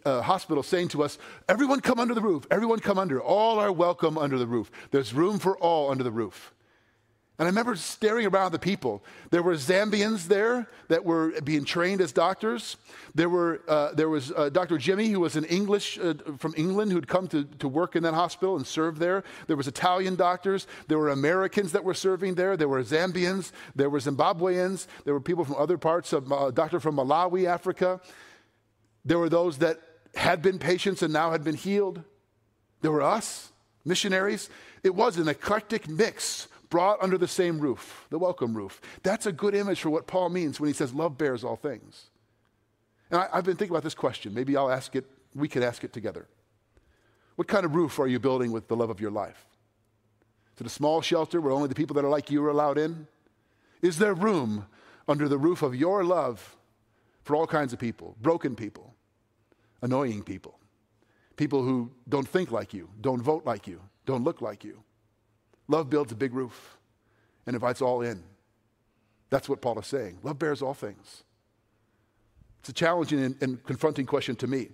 uh, 0.06 0.22
hospital, 0.22 0.62
saying 0.62 0.88
to 0.88 1.02
us, 1.02 1.18
Everyone 1.46 1.80
come 1.80 2.00
under 2.00 2.14
the 2.14 2.22
roof. 2.22 2.46
Everyone 2.50 2.78
come 2.78 2.98
under. 2.98 3.20
All 3.20 3.58
are 3.58 3.70
welcome 3.70 4.16
under 4.16 4.38
the 4.38 4.46
roof. 4.46 4.70
There's 4.92 5.12
room 5.12 5.38
for 5.38 5.58
all 5.58 5.90
under 5.90 6.04
the 6.04 6.10
roof. 6.10 6.54
And 7.38 7.44
I 7.44 7.50
remember 7.50 7.76
staring 7.76 8.26
around 8.26 8.52
the 8.52 8.58
people. 8.58 9.04
There 9.30 9.42
were 9.42 9.56
Zambians 9.56 10.26
there 10.26 10.70
that 10.88 11.04
were 11.04 11.38
being 11.42 11.66
trained 11.66 12.00
as 12.00 12.10
doctors. 12.10 12.78
There, 13.14 13.28
were, 13.28 13.60
uh, 13.68 13.92
there 13.92 14.08
was 14.08 14.32
uh, 14.32 14.48
Dr. 14.48 14.78
Jimmy, 14.78 15.08
who 15.08 15.20
was 15.20 15.36
an 15.36 15.44
English 15.44 15.98
uh, 15.98 16.14
from 16.38 16.54
England, 16.56 16.92
who'd 16.92 17.06
come 17.06 17.28
to, 17.28 17.44
to 17.44 17.68
work 17.68 17.94
in 17.94 18.02
that 18.04 18.14
hospital 18.14 18.56
and 18.56 18.66
serve 18.66 18.98
there. 18.98 19.22
There 19.48 19.56
was 19.56 19.68
Italian 19.68 20.16
doctors. 20.16 20.66
There 20.88 20.98
were 20.98 21.10
Americans 21.10 21.72
that 21.72 21.84
were 21.84 21.92
serving 21.92 22.36
there. 22.36 22.56
There 22.56 22.68
were 22.68 22.82
Zambians. 22.82 23.52
There 23.74 23.90
were 23.90 23.98
Zimbabweans. 23.98 24.86
There 25.04 25.12
were 25.12 25.20
people 25.20 25.44
from 25.44 25.56
other 25.56 25.76
parts 25.76 26.14
of, 26.14 26.32
uh, 26.32 26.50
doctor 26.52 26.80
from 26.80 26.96
Malawi, 26.96 27.46
Africa. 27.46 28.00
There 29.04 29.18
were 29.18 29.28
those 29.28 29.58
that 29.58 29.78
had 30.14 30.40
been 30.40 30.58
patients 30.58 31.02
and 31.02 31.12
now 31.12 31.32
had 31.32 31.44
been 31.44 31.54
healed. 31.54 32.02
There 32.80 32.90
were 32.90 33.02
us, 33.02 33.52
missionaries. 33.84 34.48
It 34.82 34.94
was 34.94 35.18
an 35.18 35.28
eclectic 35.28 35.86
mix 35.86 36.48
brought 36.70 37.02
under 37.02 37.18
the 37.18 37.28
same 37.28 37.58
roof, 37.58 38.06
the 38.10 38.18
welcome 38.18 38.56
roof. 38.56 38.80
That's 39.02 39.26
a 39.26 39.32
good 39.32 39.54
image 39.54 39.80
for 39.80 39.90
what 39.90 40.06
Paul 40.06 40.30
means 40.30 40.60
when 40.60 40.68
he 40.68 40.74
says 40.74 40.92
love 40.92 41.16
bears 41.16 41.44
all 41.44 41.56
things. 41.56 42.10
And 43.10 43.20
I, 43.20 43.36
have 43.36 43.44
been 43.44 43.56
thinking 43.56 43.74
about 43.74 43.84
this 43.84 43.94
question. 43.94 44.34
Maybe 44.34 44.56
I'll 44.56 44.70
ask 44.70 44.96
it, 44.96 45.04
we 45.34 45.48
could 45.48 45.62
ask 45.62 45.84
it 45.84 45.92
together. 45.92 46.26
What 47.36 47.48
kind 47.48 47.64
of 47.64 47.74
roof 47.74 47.98
are 47.98 48.06
you 48.06 48.18
building 48.18 48.50
with 48.50 48.68
the 48.68 48.76
love 48.76 48.90
of 48.90 49.00
your 49.00 49.10
life? 49.10 49.46
Is 50.54 50.62
it 50.62 50.66
a 50.66 50.70
small 50.70 51.02
shelter 51.02 51.40
where 51.40 51.52
only 51.52 51.68
the 51.68 51.74
people 51.74 51.94
that 51.94 52.04
are 52.04 52.10
like 52.10 52.30
you 52.30 52.42
are 52.44 52.48
allowed 52.48 52.78
in? 52.78 53.06
Is 53.82 53.98
there 53.98 54.14
room 54.14 54.66
under 55.06 55.28
the 55.28 55.38
roof 55.38 55.62
of 55.62 55.74
your 55.74 56.02
love 56.02 56.56
for 57.22 57.36
all 57.36 57.46
kinds 57.46 57.72
of 57.72 57.78
people, 57.78 58.16
broken 58.22 58.56
people, 58.56 58.94
annoying 59.82 60.22
people, 60.22 60.58
people 61.36 61.62
who 61.62 61.90
don't 62.08 62.26
think 62.26 62.50
like 62.50 62.72
you, 62.72 62.88
don't 63.00 63.20
vote 63.20 63.44
like 63.44 63.66
you, 63.66 63.80
don't 64.06 64.24
look 64.24 64.40
like 64.40 64.64
you? 64.64 64.82
Love 65.68 65.90
builds 65.90 66.12
a 66.12 66.16
big 66.16 66.34
roof 66.34 66.76
and 67.46 67.54
invites 67.54 67.82
all 67.82 68.02
in. 68.02 68.22
That's 69.30 69.48
what 69.48 69.60
Paul 69.60 69.78
is 69.78 69.86
saying. 69.86 70.18
Love 70.22 70.38
bears 70.38 70.62
all 70.62 70.74
things. 70.74 71.24
It's 72.60 72.68
a 72.68 72.72
challenging 72.72 73.22
and, 73.22 73.36
and 73.40 73.64
confronting 73.64 74.06
question 74.06 74.36
to 74.36 74.46
me. 74.46 74.68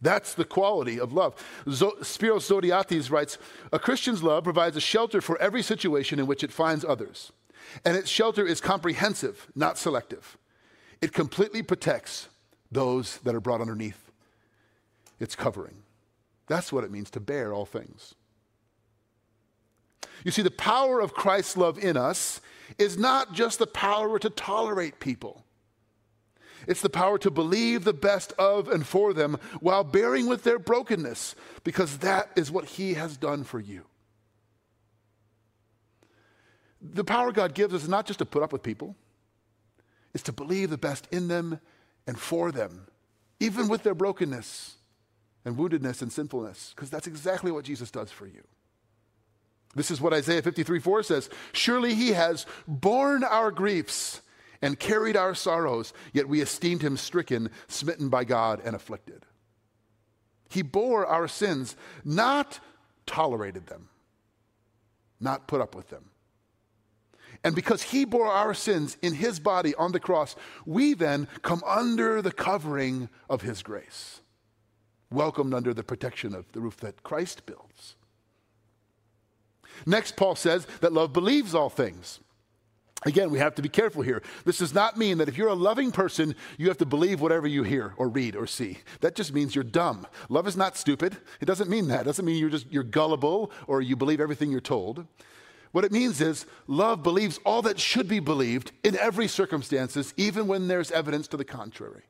That's 0.00 0.34
the 0.34 0.44
quality 0.44 1.00
of 1.00 1.12
love. 1.12 1.34
Z- 1.68 1.92
Spiros 2.00 2.48
Zodhiates 2.48 3.10
writes 3.10 3.38
A 3.72 3.78
Christian's 3.78 4.22
love 4.22 4.44
provides 4.44 4.76
a 4.76 4.80
shelter 4.80 5.20
for 5.20 5.38
every 5.38 5.62
situation 5.62 6.18
in 6.18 6.26
which 6.26 6.44
it 6.44 6.52
finds 6.52 6.84
others. 6.84 7.32
And 7.84 7.96
its 7.96 8.10
shelter 8.10 8.46
is 8.46 8.60
comprehensive, 8.60 9.46
not 9.54 9.78
selective. 9.78 10.36
It 11.00 11.12
completely 11.12 11.62
protects 11.62 12.28
those 12.70 13.18
that 13.18 13.34
are 13.34 13.40
brought 13.40 13.60
underneath 13.60 14.10
its 15.18 15.34
covering. 15.34 15.82
That's 16.46 16.72
what 16.72 16.84
it 16.84 16.90
means 16.90 17.10
to 17.12 17.20
bear 17.20 17.54
all 17.54 17.64
things. 17.64 18.14
You 20.24 20.30
see, 20.30 20.42
the 20.42 20.50
power 20.50 21.00
of 21.00 21.14
Christ's 21.14 21.56
love 21.56 21.78
in 21.78 21.96
us 21.96 22.40
is 22.78 22.98
not 22.98 23.34
just 23.34 23.58
the 23.58 23.66
power 23.66 24.18
to 24.18 24.30
tolerate 24.30 24.98
people. 24.98 25.44
It's 26.66 26.80
the 26.80 26.88
power 26.90 27.18
to 27.18 27.30
believe 27.30 27.84
the 27.84 27.92
best 27.92 28.32
of 28.38 28.68
and 28.68 28.86
for 28.86 29.12
them 29.12 29.38
while 29.60 29.84
bearing 29.84 30.26
with 30.26 30.44
their 30.44 30.58
brokenness, 30.58 31.34
because 31.62 31.98
that 31.98 32.30
is 32.36 32.50
what 32.50 32.64
He 32.64 32.94
has 32.94 33.18
done 33.18 33.44
for 33.44 33.60
you. 33.60 33.84
The 36.80 37.04
power 37.04 37.32
God 37.32 37.54
gives 37.54 37.74
us 37.74 37.82
is 37.82 37.88
not 37.88 38.06
just 38.06 38.18
to 38.18 38.26
put 38.26 38.42
up 38.42 38.52
with 38.52 38.62
people, 38.62 38.96
it's 40.14 40.24
to 40.24 40.32
believe 40.32 40.70
the 40.70 40.78
best 40.78 41.06
in 41.10 41.28
them 41.28 41.60
and 42.06 42.18
for 42.18 42.50
them, 42.50 42.86
even 43.40 43.68
with 43.68 43.82
their 43.82 43.94
brokenness 43.94 44.76
and 45.44 45.56
woundedness 45.56 46.00
and 46.00 46.10
sinfulness, 46.10 46.72
because 46.74 46.88
that's 46.88 47.06
exactly 47.06 47.50
what 47.50 47.64
Jesus 47.64 47.90
does 47.90 48.10
for 48.10 48.26
you. 48.26 48.42
This 49.74 49.90
is 49.90 50.00
what 50.00 50.12
Isaiah 50.12 50.42
53 50.42 50.78
4 50.78 51.02
says 51.02 51.30
Surely 51.52 51.94
he 51.94 52.10
has 52.10 52.46
borne 52.66 53.24
our 53.24 53.50
griefs 53.50 54.20
and 54.62 54.78
carried 54.78 55.16
our 55.16 55.34
sorrows, 55.34 55.92
yet 56.12 56.28
we 56.28 56.40
esteemed 56.40 56.82
him 56.82 56.96
stricken, 56.96 57.50
smitten 57.68 58.08
by 58.08 58.24
God, 58.24 58.62
and 58.64 58.74
afflicted. 58.74 59.26
He 60.48 60.62
bore 60.62 61.06
our 61.06 61.28
sins, 61.28 61.76
not 62.04 62.60
tolerated 63.06 63.66
them, 63.66 63.88
not 65.20 65.48
put 65.48 65.60
up 65.60 65.74
with 65.74 65.90
them. 65.90 66.10
And 67.42 67.54
because 67.54 67.82
he 67.82 68.06
bore 68.06 68.28
our 68.28 68.54
sins 68.54 68.96
in 69.02 69.14
his 69.14 69.38
body 69.38 69.74
on 69.74 69.92
the 69.92 70.00
cross, 70.00 70.34
we 70.64 70.94
then 70.94 71.28
come 71.42 71.62
under 71.66 72.22
the 72.22 72.32
covering 72.32 73.10
of 73.28 73.42
his 73.42 73.62
grace, 73.62 74.22
welcomed 75.10 75.52
under 75.52 75.74
the 75.74 75.82
protection 75.82 76.34
of 76.34 76.50
the 76.52 76.60
roof 76.60 76.78
that 76.78 77.02
Christ 77.02 77.44
builds. 77.44 77.96
Next, 79.86 80.16
Paul 80.16 80.36
says 80.36 80.66
that 80.80 80.92
love 80.92 81.12
believes 81.12 81.54
all 81.54 81.70
things. 81.70 82.20
Again, 83.06 83.30
we 83.30 83.38
have 83.38 83.54
to 83.56 83.62
be 83.62 83.68
careful 83.68 84.02
here. 84.02 84.22
This 84.44 84.58
does 84.58 84.72
not 84.72 84.96
mean 84.96 85.18
that 85.18 85.28
if 85.28 85.36
you're 85.36 85.48
a 85.48 85.54
loving 85.54 85.92
person, 85.92 86.34
you 86.56 86.68
have 86.68 86.78
to 86.78 86.86
believe 86.86 87.20
whatever 87.20 87.46
you 87.46 87.62
hear 87.62 87.92
or 87.98 88.08
read 88.08 88.34
or 88.34 88.46
see. 88.46 88.78
That 89.00 89.14
just 89.14 89.34
means 89.34 89.54
you're 89.54 89.64
dumb. 89.64 90.06
Love 90.30 90.46
is 90.46 90.56
not 90.56 90.76
stupid. 90.76 91.16
It 91.40 91.44
doesn't 91.44 91.68
mean 91.68 91.88
that. 91.88 92.02
It 92.02 92.04
doesn't 92.04 92.24
mean 92.24 92.38
you're 92.38 92.48
just 92.48 92.70
you're 92.72 92.82
gullible 92.82 93.50
or 93.66 93.82
you 93.82 93.94
believe 93.94 94.20
everything 94.20 94.50
you're 94.50 94.60
told. 94.60 95.06
What 95.72 95.84
it 95.84 95.92
means 95.92 96.20
is 96.20 96.46
love 96.66 97.02
believes 97.02 97.38
all 97.44 97.60
that 97.62 97.78
should 97.80 98.08
be 98.08 98.20
believed 98.20 98.72
in 98.84 98.96
every 98.96 99.28
circumstances, 99.28 100.14
even 100.16 100.46
when 100.46 100.68
there's 100.68 100.90
evidence 100.90 101.28
to 101.28 101.36
the 101.36 101.44
contrary. 101.44 102.04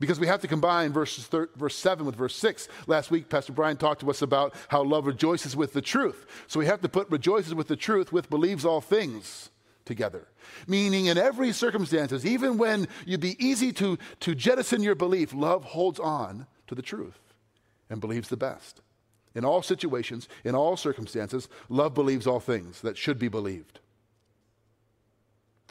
Because 0.00 0.20
we 0.20 0.28
have 0.28 0.40
to 0.42 0.48
combine 0.48 0.92
verses 0.92 1.26
thir- 1.26 1.50
verse 1.56 1.76
7 1.76 2.06
with 2.06 2.14
verse 2.14 2.36
6. 2.36 2.68
Last 2.86 3.10
week, 3.10 3.28
Pastor 3.28 3.52
Brian 3.52 3.76
talked 3.76 4.00
to 4.02 4.10
us 4.10 4.22
about 4.22 4.54
how 4.68 4.82
love 4.84 5.06
rejoices 5.06 5.56
with 5.56 5.72
the 5.72 5.82
truth. 5.82 6.24
So 6.46 6.60
we 6.60 6.66
have 6.66 6.80
to 6.82 6.88
put 6.88 7.10
rejoices 7.10 7.54
with 7.54 7.66
the 7.66 7.76
truth 7.76 8.12
with 8.12 8.30
believes 8.30 8.64
all 8.64 8.80
things 8.80 9.50
together. 9.84 10.28
Meaning, 10.68 11.06
in 11.06 11.18
every 11.18 11.52
circumstances, 11.52 12.24
even 12.24 12.58
when 12.58 12.86
you'd 13.06 13.20
be 13.20 13.44
easy 13.44 13.72
to, 13.72 13.98
to 14.20 14.34
jettison 14.34 14.82
your 14.82 14.94
belief, 14.94 15.34
love 15.34 15.64
holds 15.64 15.98
on 15.98 16.46
to 16.68 16.76
the 16.76 16.82
truth 16.82 17.18
and 17.90 18.00
believes 18.00 18.28
the 18.28 18.36
best. 18.36 18.80
In 19.34 19.44
all 19.44 19.62
situations, 19.62 20.28
in 20.44 20.54
all 20.54 20.76
circumstances, 20.76 21.48
love 21.68 21.94
believes 21.94 22.26
all 22.26 22.40
things 22.40 22.80
that 22.82 22.96
should 22.96 23.18
be 23.18 23.28
believed. 23.28 23.80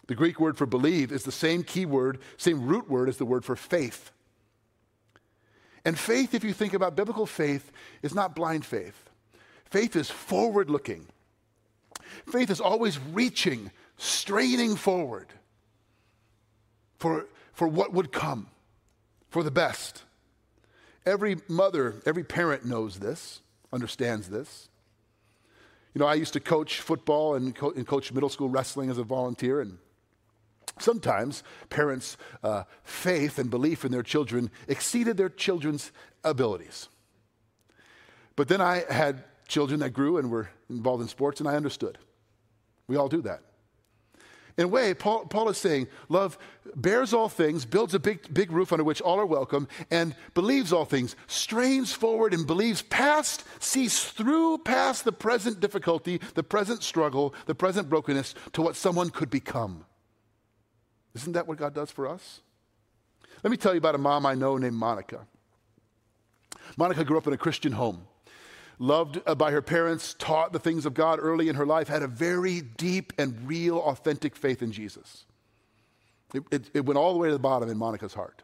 The 0.08 0.16
Greek 0.16 0.40
word 0.40 0.58
for 0.58 0.66
believe 0.66 1.12
is 1.12 1.24
the 1.24 1.32
same 1.32 1.64
key 1.64 1.86
word, 1.86 2.20
same 2.38 2.66
root 2.66 2.90
word 2.90 3.10
as 3.10 3.18
the 3.18 3.26
word 3.26 3.46
for 3.46 3.56
faith. 3.56 4.12
And 5.86 5.98
faith, 5.98 6.34
if 6.34 6.44
you 6.44 6.54
think 6.54 6.74
about 6.74 6.96
biblical 6.96 7.26
faith, 7.26 7.72
is 8.02 8.14
not 8.14 8.36
blind 8.36 8.66
faith. 8.66 9.10
Faith 9.66 9.96
is 9.96 10.10
forward 10.10 10.70
looking. 10.70 11.08
Faith 12.32 12.50
is 12.50 12.62
always 12.62 13.00
reaching, 13.00 13.72
straining 13.98 14.76
forward 14.76 15.28
for, 17.00 17.28
for 17.54 17.68
what 17.68 17.94
would 17.94 18.12
come, 18.12 18.48
for 19.30 19.44
the 19.44 19.52
best. 19.52 20.04
Every 21.06 21.38
mother, 21.48 22.02
every 22.06 22.24
parent 22.24 22.66
knows 22.66 23.00
this, 23.00 23.42
understands 23.72 24.30
this. 24.30 24.70
You 25.94 26.00
know, 26.00 26.06
I 26.06 26.16
used 26.16 26.34
to 26.34 26.40
coach 26.40 26.82
football 26.82 27.36
and, 27.36 27.56
co- 27.56 27.72
and 27.72 27.88
coach 27.88 28.12
middle 28.12 28.30
school 28.30 28.50
wrestling 28.50 28.90
as 28.90 28.98
a 28.98 29.04
volunteer, 29.04 29.62
and 29.62 29.78
Sometimes 30.82 31.44
parents' 31.70 32.18
uh, 32.44 32.64
faith 32.84 33.40
and 33.40 33.50
belief 33.50 33.86
in 33.86 33.92
their 33.92 34.04
children 34.04 34.52
exceeded 34.68 35.18
their 35.18 35.30
children's 35.30 35.92
abilities. 36.24 36.90
But 38.36 38.48
then 38.48 38.62
I 38.62 38.84
had 38.90 39.24
children 39.48 39.80
that 39.80 39.92
grew 39.92 40.18
and 40.18 40.30
were 40.30 40.50
involved 40.70 41.02
in 41.02 41.08
sports, 41.08 41.40
and 41.40 41.50
I 41.50 41.56
understood. 41.56 41.98
We 42.88 42.96
all 42.96 43.10
do 43.10 43.22
that. 43.24 43.42
In 44.58 44.66
a 44.66 44.68
way, 44.68 44.96
Paul, 44.96 45.26
Paul, 45.26 45.50
is 45.50 45.58
saying 45.58 45.88
love 46.10 46.38
bears 46.76 47.14
all 47.14 47.30
things, 47.30 47.64
builds 47.64 47.94
a 47.94 48.00
big, 48.00 48.34
big 48.34 48.52
roof 48.52 48.74
under 48.74 48.84
which 48.84 49.02
all 49.02 49.20
are 49.20 49.26
welcome, 49.26 49.68
and 49.92 50.16
believes 50.34 50.74
all 50.74 50.86
things, 50.86 51.16
strains 51.28 51.94
forward 51.94 52.34
and 52.34 52.48
believes 52.48 52.82
past, 52.82 53.44
sees 53.60 54.04
through 54.04 54.58
past 54.60 55.06
the 55.06 55.12
present 55.12 55.60
difficulty, 55.60 56.20
the 56.34 56.44
present 56.44 56.82
struggle, 56.82 57.36
the 57.46 57.54
present 57.54 57.88
brokenness 57.88 58.34
to 58.54 58.64
what 58.64 58.76
someone 58.76 59.12
could 59.12 59.30
become. 59.30 59.86
Isn't 61.18 61.34
that 61.34 61.48
what 61.48 61.58
God 61.58 61.74
does 61.74 61.90
for 61.90 62.08
us? 62.08 62.42
Let 63.44 63.50
me 63.50 63.58
tell 63.58 63.74
you 63.74 63.80
about 63.80 63.96
a 63.96 63.98
mom 63.98 64.26
I 64.26 64.36
know 64.36 64.58
named 64.58 64.76
Monica. 64.76 65.26
Monica 66.78 67.04
grew 67.04 67.18
up 67.18 67.26
in 67.26 67.34
a 67.34 67.38
Christian 67.38 67.72
home, 67.72 68.08
loved 68.78 69.20
uh, 69.26 69.34
by 69.34 69.52
her 69.52 69.64
parents, 69.64 70.16
taught 70.20 70.54
the 70.54 70.60
things 70.60 70.86
of 70.86 70.94
God 70.94 71.18
early 71.20 71.50
in 71.50 71.56
her 71.56 71.66
life, 71.66 71.88
had 71.88 72.04
a 72.04 72.08
very 72.08 72.62
deep 72.62 73.14
and 73.18 73.48
real, 73.48 73.80
authentic 73.80 74.36
faith 74.36 74.62
in 74.62 74.72
Jesus. 74.72 75.26
It, 76.36 76.44
it, 76.52 76.70
it 76.76 76.86
went 76.86 77.00
all 77.00 77.14
the 77.14 77.20
way 77.20 77.30
to 77.30 77.34
the 77.34 77.40
bottom 77.40 77.68
in 77.68 77.78
Monica's 77.78 78.14
heart. 78.14 78.44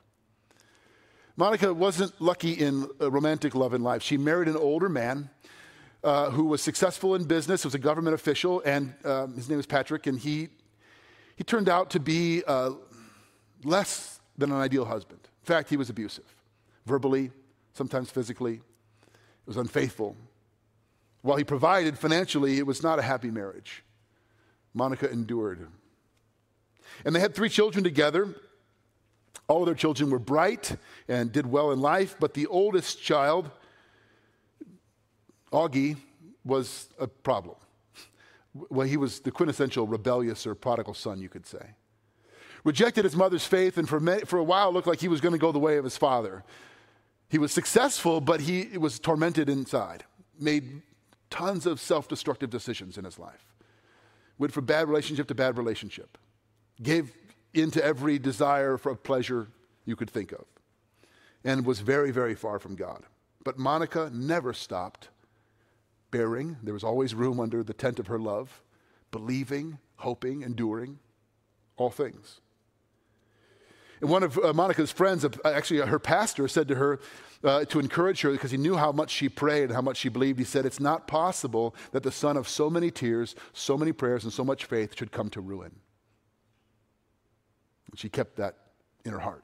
Monica 1.36 1.74
wasn't 1.74 2.20
lucky 2.20 2.53
in 2.53 2.88
romantic 3.00 3.53
love 3.53 3.74
in 3.74 3.84
life. 3.84 4.01
She 4.01 4.18
married 4.18 4.48
an 4.48 4.58
older 4.58 4.89
man 4.89 5.30
uh, 6.03 6.32
who 6.32 6.46
was 6.46 6.62
successful 6.62 7.13
in 7.13 7.25
business, 7.25 7.65
was 7.65 7.75
a 7.75 7.80
government 7.80 8.15
official, 8.15 8.63
and 8.65 8.96
uh, 9.03 9.27
his 9.27 9.48
name 9.48 9.58
was 9.58 9.65
Patrick, 9.68 10.08
and 10.08 10.18
he 10.20 10.50
he 11.36 11.44
turned 11.44 11.70
out 11.70 11.90
to 11.92 12.00
be 12.00 12.44
uh, 12.46 12.72
less 13.63 14.20
than 14.38 14.52
an 14.52 14.58
ideal 14.58 14.86
husband. 14.86 15.20
In 15.24 15.46
fact, 15.46 15.70
he 15.70 15.78
was 15.78 15.90
abusive, 15.90 16.36
verbally, 16.86 17.32
sometimes 17.74 18.10
physically. 18.10 18.56
He 18.56 18.62
was 19.48 19.58
unfaithful. 19.58 20.16
While 21.22 21.38
he 21.38 21.44
provided 21.44 21.98
financially, 21.98 22.58
it 22.58 22.68
was 22.68 22.84
not 22.84 23.00
a 23.00 23.02
happy 23.02 23.32
marriage. 23.32 23.84
Monica 24.74 25.10
endured. 25.10 25.68
And 27.06 27.16
they 27.16 27.20
had 27.20 27.36
three 27.36 27.50
children 27.50 27.84
together. 27.84 28.36
All 29.48 29.62
of 29.62 29.66
their 29.66 29.75
children 29.75 30.10
were 30.10 30.20
bright 30.20 30.78
and 31.08 31.32
did 31.32 31.46
well 31.46 31.72
in 31.72 31.82
life, 31.82 32.16
but 32.20 32.34
the 32.34 32.48
oldest 32.48 33.02
child, 33.02 33.50
Augie, 35.52 35.98
was 36.46 36.90
a 37.00 37.08
problem. 37.08 37.56
Well, 38.53 38.88
he 38.88 38.98
was 38.98 39.22
the 39.22 39.31
quintessential 39.31 39.88
rebellious 39.88 40.45
or 40.45 40.55
prodigal 40.55 40.93
son, 40.93 41.22
you 41.22 41.29
could 41.29 41.45
say. 41.45 41.75
Rejected 42.63 43.03
his 43.03 43.15
mother's 43.15 43.45
faith, 43.45 43.77
and 43.77 43.89
for, 43.89 44.00
for 44.25 44.39
a 44.39 44.43
while 44.43 44.72
looked 44.72 44.88
like 44.88 45.01
he 45.01 45.07
was 45.07 45.22
going 45.22 45.33
to 45.33 45.39
go 45.39 45.51
the 45.51 45.60
way 45.60 45.77
of 45.77 45.83
his 45.83 45.98
father. 45.98 46.43
He 47.29 47.38
was 47.38 47.51
successful, 47.51 48.22
but 48.22 48.41
he 48.41 48.77
was 48.77 49.00
tormented 49.00 49.50
inside, 49.50 50.05
made 50.39 50.81
tons 51.29 51.65
of 51.65 51.79
self 51.79 52.07
destructive 52.07 52.50
decisions 52.50 52.98
in 52.98 53.05
his 53.05 53.17
life, 53.17 53.45
went 54.38 54.53
from 54.53 54.65
bad 54.65 54.88
relationship 54.88 55.27
to 55.27 55.36
bad 55.36 55.57
relationship, 55.57 56.17
gave 56.81 57.12
into 57.53 57.83
every 57.83 58.19
desire 58.19 58.77
for 58.77 58.95
pleasure 58.95 59.48
you 59.86 59.95
could 59.95 60.10
think 60.10 60.31
of, 60.31 60.45
and 61.43 61.65
was 61.65 61.79
very, 61.79 62.12
very 62.12 62.36
far 62.36 62.60
from 62.60 62.75
God. 62.75 63.03
But 63.43 63.57
Monica 63.57 64.10
never 64.13 64.53
stopped 64.53 65.10
bearing. 66.13 66.58
There 66.62 66.75
was 66.75 66.84
always 66.84 67.15
room 67.15 67.39
under 67.39 67.63
the 67.63 67.74
tent 67.74 68.00
of 68.00 68.08
her 68.08 68.20
love, 68.20 68.62
believing, 69.12 69.79
hoping, 69.98 70.43
enduring 70.43 71.00
all 71.75 71.89
things. 71.89 72.39
And 74.00 74.10
one 74.10 74.22
of 74.22 74.38
uh, 74.38 74.53
Monica's 74.53 74.91
friends, 74.91 75.25
uh, 75.25 75.29
actually 75.43 75.82
uh, 75.82 75.88
her 75.88 75.98
pastor, 75.98 76.48
said 76.48 76.67
to 76.67 76.75
her 76.75 77.00
uh, 77.43 77.65
to 77.65 77.79
encourage 77.79 78.22
her 78.22 78.32
because 78.32 78.51
he 78.51 78.58
knew 78.58 78.77
how 78.77 78.91
much 78.91 79.10
she 79.10 79.27
prayed 79.27 79.63
and 79.63 79.74
how 79.74 79.82
much 79.82 79.98
she 79.98 80.10
believed. 80.10 80.38
He 80.38 80.46
said, 80.46 80.65
It's 80.65 80.79
not 80.79 81.08
possible 81.08 81.75
that 81.91 82.03
the 82.03 82.12
son 82.12 82.38
of 82.38 82.48
so 82.48 82.70
many 82.70 82.91
tears, 82.91 83.34
so 83.53 83.77
many 83.77 83.91
prayers, 83.91 84.24
and 84.24 84.32
so 84.32 84.43
much 84.43 84.65
faith 84.65 84.96
should 84.98 85.12
come 85.12 85.29
to 85.32 85.41
ruin. 85.41 85.72
And 87.89 88.00
she 88.00 88.10
kept 88.10 88.36
that 88.36 88.58
in 89.03 89.12
her 89.12 89.20
heart. 89.20 89.43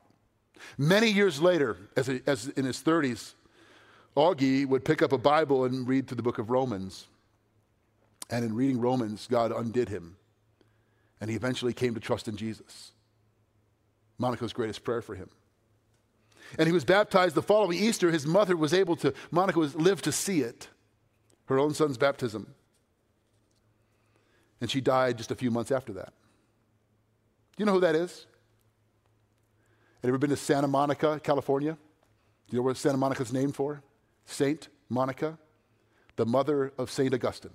Many 0.78 1.10
years 1.10 1.42
later, 1.42 1.78
as, 1.96 2.10
a, 2.10 2.22
as 2.28 2.50
in 2.50 2.66
his 2.66 2.84
30s, 2.84 3.34
Augie 4.20 4.66
would 4.66 4.84
pick 4.84 5.02
up 5.02 5.14
a 5.14 5.18
Bible 5.18 5.64
and 5.64 5.88
read 5.88 6.08
through 6.08 6.18
the 6.18 6.24
book 6.24 6.40
of 6.40 6.50
Romans. 6.50 7.08
And 8.30 8.44
in 8.44 8.54
reading 8.54 8.82
Romans, 8.82 9.28
God 9.32 9.54
undid 9.54 9.88
him. 9.88 10.18
And 11.22 11.30
he 11.30 11.38
eventually 11.38 11.74
came 11.74 11.94
to 11.94 12.02
trust 12.02 12.28
in 12.28 12.36
Jesus. 12.36 12.92
Monica's 14.18 14.52
greatest 14.52 14.84
prayer 14.84 15.02
for 15.02 15.16
him. 15.16 15.30
And 16.58 16.68
he 16.68 16.74
was 16.74 16.84
baptized 16.84 17.34
the 17.34 17.42
following 17.42 17.78
Easter. 17.78 18.12
His 18.12 18.28
mother 18.28 18.58
was 18.58 18.74
able 18.74 18.98
to, 18.98 19.14
Monica 19.32 19.58
was 19.58 19.74
lived 19.76 20.04
to 20.04 20.12
see 20.12 20.42
it, 20.42 20.68
her 21.46 21.58
own 21.58 21.74
son's 21.74 21.98
baptism. 21.98 22.54
And 24.60 24.70
she 24.70 24.82
died 24.82 25.18
just 25.18 25.32
a 25.32 25.36
few 25.36 25.50
months 25.50 25.72
after 25.72 25.94
that. 25.94 26.12
Do 27.56 27.62
you 27.62 27.66
know 27.66 27.74
who 27.74 27.80
that 27.80 27.96
is? 27.96 28.26
Have 30.02 30.08
you 30.08 30.10
ever 30.10 30.18
been 30.18 30.30
to 30.32 30.36
Santa 30.36 30.68
Monica, 30.68 31.22
California? 31.24 31.78
Do 32.50 32.56
you 32.56 32.60
know 32.60 32.64
what 32.64 32.76
Santa 32.76 32.98
Monica's 32.98 33.32
named 33.32 33.56
for? 33.56 33.82
Saint 34.32 34.70
Monica, 34.90 35.38
the 36.16 36.26
mother 36.26 36.74
of 36.78 36.92
Saint 36.92 37.14
Augustine. 37.14 37.54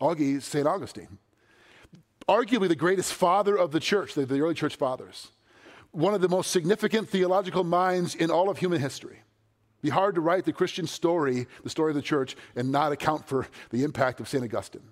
Augie, 0.00 0.40
Saint 0.42 0.66
Augustine. 0.66 1.18
Arguably 2.28 2.68
the 2.68 2.76
greatest 2.76 3.12
father 3.12 3.56
of 3.56 3.72
the 3.72 3.80
church, 3.80 4.14
the, 4.14 4.26
the 4.26 4.40
early 4.40 4.54
church 4.54 4.76
fathers. 4.76 5.28
One 5.92 6.14
of 6.14 6.20
the 6.20 6.28
most 6.28 6.50
significant 6.50 7.08
theological 7.08 7.64
minds 7.64 8.14
in 8.14 8.30
all 8.30 8.50
of 8.50 8.58
human 8.58 8.80
history. 8.80 9.22
It'd 9.78 9.82
be 9.82 9.88
hard 9.90 10.14
to 10.16 10.20
write 10.20 10.44
the 10.44 10.52
Christian 10.52 10.86
story, 10.86 11.46
the 11.62 11.70
story 11.70 11.90
of 11.90 11.96
the 11.96 12.02
church, 12.02 12.36
and 12.54 12.70
not 12.70 12.92
account 12.92 13.26
for 13.26 13.46
the 13.70 13.84
impact 13.84 14.20
of 14.20 14.28
St. 14.28 14.44
Augustine. 14.44 14.82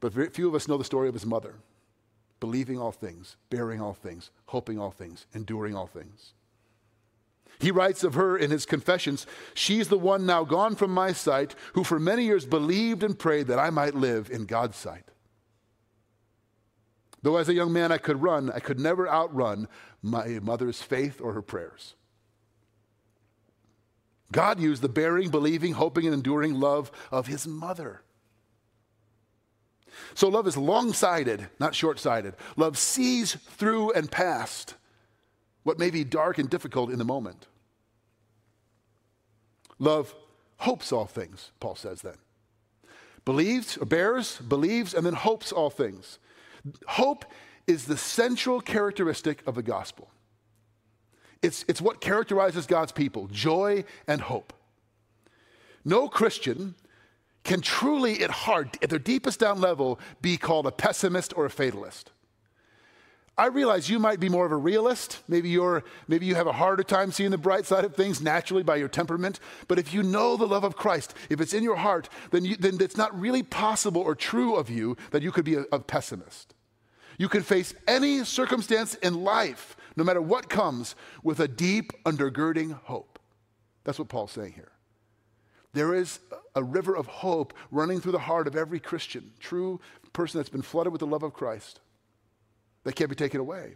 But 0.00 0.12
very 0.12 0.30
few 0.30 0.48
of 0.48 0.54
us 0.54 0.66
know 0.66 0.78
the 0.78 0.84
story 0.84 1.08
of 1.08 1.14
his 1.14 1.26
mother 1.26 1.56
believing 2.40 2.78
all 2.78 2.90
things, 2.90 3.36
bearing 3.50 3.80
all 3.80 3.92
things, 3.92 4.30
hoping 4.46 4.78
all 4.78 4.90
things, 4.90 5.26
enduring 5.34 5.76
all 5.76 5.86
things. 5.86 6.32
He 7.60 7.70
writes 7.70 8.02
of 8.02 8.14
her 8.14 8.36
in 8.36 8.50
his 8.50 8.64
confessions 8.64 9.26
She's 9.54 9.88
the 9.88 9.98
one 9.98 10.24
now 10.24 10.44
gone 10.44 10.76
from 10.76 10.92
my 10.92 11.12
sight, 11.12 11.54
who 11.74 11.84
for 11.84 12.00
many 12.00 12.24
years 12.24 12.46
believed 12.46 13.02
and 13.02 13.18
prayed 13.18 13.48
that 13.48 13.58
I 13.58 13.70
might 13.70 13.94
live 13.94 14.30
in 14.30 14.46
God's 14.46 14.76
sight. 14.76 15.04
Though 17.22 17.36
as 17.36 17.50
a 17.50 17.54
young 17.54 17.72
man 17.72 17.92
I 17.92 17.98
could 17.98 18.22
run, 18.22 18.50
I 18.50 18.60
could 18.60 18.80
never 18.80 19.06
outrun 19.06 19.68
my 20.00 20.38
mother's 20.40 20.80
faith 20.80 21.20
or 21.20 21.34
her 21.34 21.42
prayers. 21.42 21.94
God 24.32 24.58
used 24.58 24.80
the 24.80 24.88
bearing, 24.88 25.28
believing, 25.28 25.72
hoping, 25.72 26.06
and 26.06 26.14
enduring 26.14 26.54
love 26.54 26.90
of 27.10 27.26
his 27.26 27.46
mother. 27.46 28.02
So 30.14 30.28
love 30.28 30.46
is 30.46 30.56
long 30.56 30.94
sighted, 30.94 31.48
not 31.58 31.74
short 31.74 31.98
sighted. 31.98 32.34
Love 32.56 32.78
sees 32.78 33.34
through 33.34 33.92
and 33.92 34.10
past 34.10 34.76
what 35.62 35.78
may 35.78 35.90
be 35.90 36.04
dark 36.04 36.38
and 36.38 36.48
difficult 36.48 36.90
in 36.90 36.98
the 36.98 37.04
moment. 37.04 37.46
Love 39.78 40.14
hopes 40.58 40.92
all 40.92 41.06
things, 41.06 41.52
Paul 41.60 41.74
says 41.74 42.02
then. 42.02 42.16
Believes, 43.24 43.76
or 43.76 43.86
bears, 43.86 44.38
believes, 44.38 44.94
and 44.94 45.04
then 45.04 45.14
hopes 45.14 45.52
all 45.52 45.70
things. 45.70 46.18
Hope 46.86 47.24
is 47.66 47.86
the 47.86 47.96
central 47.96 48.60
characteristic 48.60 49.42
of 49.46 49.54
the 49.54 49.62
gospel. 49.62 50.10
It's, 51.42 51.64
it's 51.68 51.80
what 51.80 52.00
characterizes 52.00 52.66
God's 52.66 52.92
people 52.92 53.28
joy 53.28 53.84
and 54.06 54.20
hope. 54.20 54.52
No 55.84 56.08
Christian 56.08 56.74
can 57.44 57.62
truly, 57.62 58.22
at 58.22 58.30
heart, 58.30 58.76
at 58.82 58.90
their 58.90 58.98
deepest 58.98 59.40
down 59.40 59.60
level, 59.60 59.98
be 60.20 60.36
called 60.36 60.66
a 60.66 60.72
pessimist 60.72 61.32
or 61.36 61.46
a 61.46 61.50
fatalist. 61.50 62.10
I 63.40 63.46
realize 63.46 63.88
you 63.88 63.98
might 63.98 64.20
be 64.20 64.28
more 64.28 64.44
of 64.44 64.52
a 64.52 64.56
realist. 64.56 65.22
Maybe 65.26 65.48
you're 65.48 65.82
maybe 66.06 66.26
you 66.26 66.34
have 66.34 66.46
a 66.46 66.52
harder 66.52 66.82
time 66.82 67.10
seeing 67.10 67.30
the 67.30 67.38
bright 67.38 67.64
side 67.64 67.86
of 67.86 67.96
things 67.96 68.20
naturally 68.20 68.62
by 68.62 68.76
your 68.76 68.86
temperament. 68.86 69.40
But 69.66 69.78
if 69.78 69.94
you 69.94 70.02
know 70.02 70.36
the 70.36 70.46
love 70.46 70.62
of 70.62 70.76
Christ, 70.76 71.14
if 71.30 71.40
it's 71.40 71.54
in 71.54 71.64
your 71.64 71.76
heart, 71.76 72.10
then, 72.32 72.44
you, 72.44 72.56
then 72.56 72.76
it's 72.80 72.98
not 72.98 73.18
really 73.18 73.42
possible 73.42 74.02
or 74.02 74.14
true 74.14 74.56
of 74.56 74.68
you 74.68 74.94
that 75.12 75.22
you 75.22 75.32
could 75.32 75.46
be 75.46 75.54
a, 75.54 75.64
a 75.72 75.78
pessimist. 75.78 76.52
You 77.16 77.30
can 77.30 77.42
face 77.42 77.72
any 77.88 78.24
circumstance 78.24 78.94
in 78.96 79.24
life, 79.24 79.74
no 79.96 80.04
matter 80.04 80.20
what 80.20 80.50
comes, 80.50 80.94
with 81.22 81.40
a 81.40 81.48
deep 81.48 81.92
undergirding 82.04 82.78
hope. 82.82 83.18
That's 83.84 83.98
what 83.98 84.10
Paul's 84.10 84.32
saying 84.32 84.52
here. 84.52 84.72
There 85.72 85.94
is 85.94 86.20
a 86.54 86.62
river 86.62 86.94
of 86.94 87.06
hope 87.06 87.54
running 87.70 88.02
through 88.02 88.12
the 88.12 88.18
heart 88.18 88.46
of 88.46 88.54
every 88.54 88.80
Christian, 88.80 89.32
true 89.40 89.80
person 90.12 90.38
that's 90.38 90.50
been 90.50 90.60
flooded 90.60 90.92
with 90.92 91.00
the 91.00 91.06
love 91.06 91.22
of 91.22 91.32
Christ 91.32 91.80
that 92.84 92.94
can't 92.94 93.10
be 93.10 93.16
taken 93.16 93.40
away. 93.40 93.74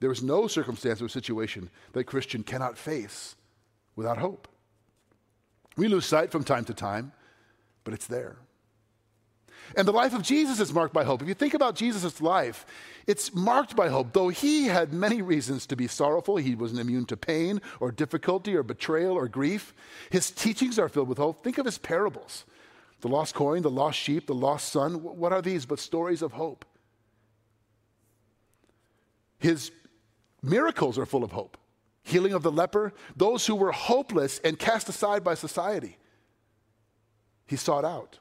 There 0.00 0.10
is 0.10 0.22
no 0.22 0.46
circumstance 0.48 1.00
or 1.00 1.08
situation 1.08 1.70
that 1.92 2.04
Christian 2.04 2.42
cannot 2.42 2.76
face 2.76 3.36
without 3.94 4.18
hope. 4.18 4.48
We 5.76 5.88
lose 5.88 6.06
sight 6.06 6.32
from 6.32 6.44
time 6.44 6.64
to 6.66 6.74
time, 6.74 7.12
but 7.84 7.94
it's 7.94 8.06
there. 8.06 8.36
And 9.76 9.86
the 9.86 9.92
life 9.92 10.12
of 10.12 10.22
Jesus 10.22 10.60
is 10.60 10.72
marked 10.72 10.92
by 10.92 11.04
hope. 11.04 11.22
If 11.22 11.28
you 11.28 11.34
think 11.34 11.54
about 11.54 11.76
Jesus' 11.76 12.20
life, 12.20 12.66
it's 13.06 13.34
marked 13.34 13.74
by 13.76 13.88
hope. 13.88 14.12
Though 14.12 14.28
he 14.28 14.66
had 14.66 14.92
many 14.92 15.22
reasons 15.22 15.66
to 15.66 15.76
be 15.76 15.86
sorrowful, 15.86 16.36
he 16.36 16.54
wasn't 16.54 16.80
immune 16.80 17.06
to 17.06 17.16
pain 17.16 17.60
or 17.80 17.90
difficulty 17.90 18.54
or 18.54 18.62
betrayal 18.62 19.14
or 19.14 19.28
grief. 19.28 19.72
His 20.10 20.30
teachings 20.30 20.78
are 20.78 20.88
filled 20.88 21.08
with 21.08 21.18
hope. 21.18 21.42
Think 21.42 21.58
of 21.58 21.66
his 21.66 21.78
parables 21.78 22.44
the 23.00 23.08
lost 23.08 23.34
coin, 23.34 23.62
the 23.62 23.70
lost 23.70 23.98
sheep, 23.98 24.26
the 24.26 24.34
lost 24.34 24.68
son. 24.70 25.02
What 25.02 25.32
are 25.32 25.42
these 25.42 25.66
but 25.66 25.80
stories 25.80 26.22
of 26.22 26.32
hope? 26.32 26.64
His 29.42 29.72
miracles 30.40 30.98
are 30.98 31.04
full 31.04 31.24
of 31.24 31.32
hope. 31.32 31.58
Healing 32.04 32.32
of 32.32 32.44
the 32.44 32.52
leper, 32.52 32.92
those 33.16 33.44
who 33.44 33.56
were 33.56 33.72
hopeless 33.72 34.38
and 34.44 34.56
cast 34.56 34.88
aside 34.88 35.24
by 35.24 35.34
society. 35.34 35.98
He 37.46 37.56
sought 37.56 37.84
out. 37.84 38.20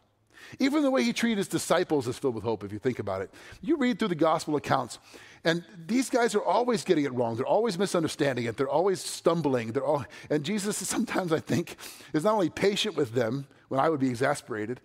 Even 0.57 0.81
the 0.81 0.89
way 0.89 1.03
he 1.03 1.13
treated 1.13 1.37
his 1.37 1.47
disciples 1.47 2.07
is 2.07 2.17
filled 2.17 2.33
with 2.33 2.43
hope, 2.43 2.63
if 2.63 2.73
you 2.73 2.79
think 2.79 2.97
about 2.97 3.21
it. 3.21 3.29
You 3.61 3.77
read 3.77 3.99
through 3.99 4.07
the 4.07 4.15
gospel 4.15 4.55
accounts, 4.55 4.97
and 5.43 5.63
these 5.85 6.09
guys 6.09 6.33
are 6.33 6.43
always 6.43 6.83
getting 6.83 7.05
it 7.05 7.13
wrong. 7.13 7.35
They're 7.35 7.45
always 7.45 7.77
misunderstanding 7.77 8.45
it. 8.45 8.57
They're 8.57 8.67
always 8.67 8.99
stumbling. 8.99 9.73
They're 9.73 9.85
all, 9.85 10.03
and 10.31 10.43
Jesus, 10.43 10.75
sometimes 10.77 11.31
I 11.31 11.39
think, 11.39 11.77
is 12.13 12.23
not 12.23 12.33
only 12.33 12.49
patient 12.49 12.95
with 12.95 13.13
them 13.13 13.45
when 13.69 13.79
I 13.79 13.89
would 13.89 13.99
be 13.99 14.09
exasperated, 14.09 14.81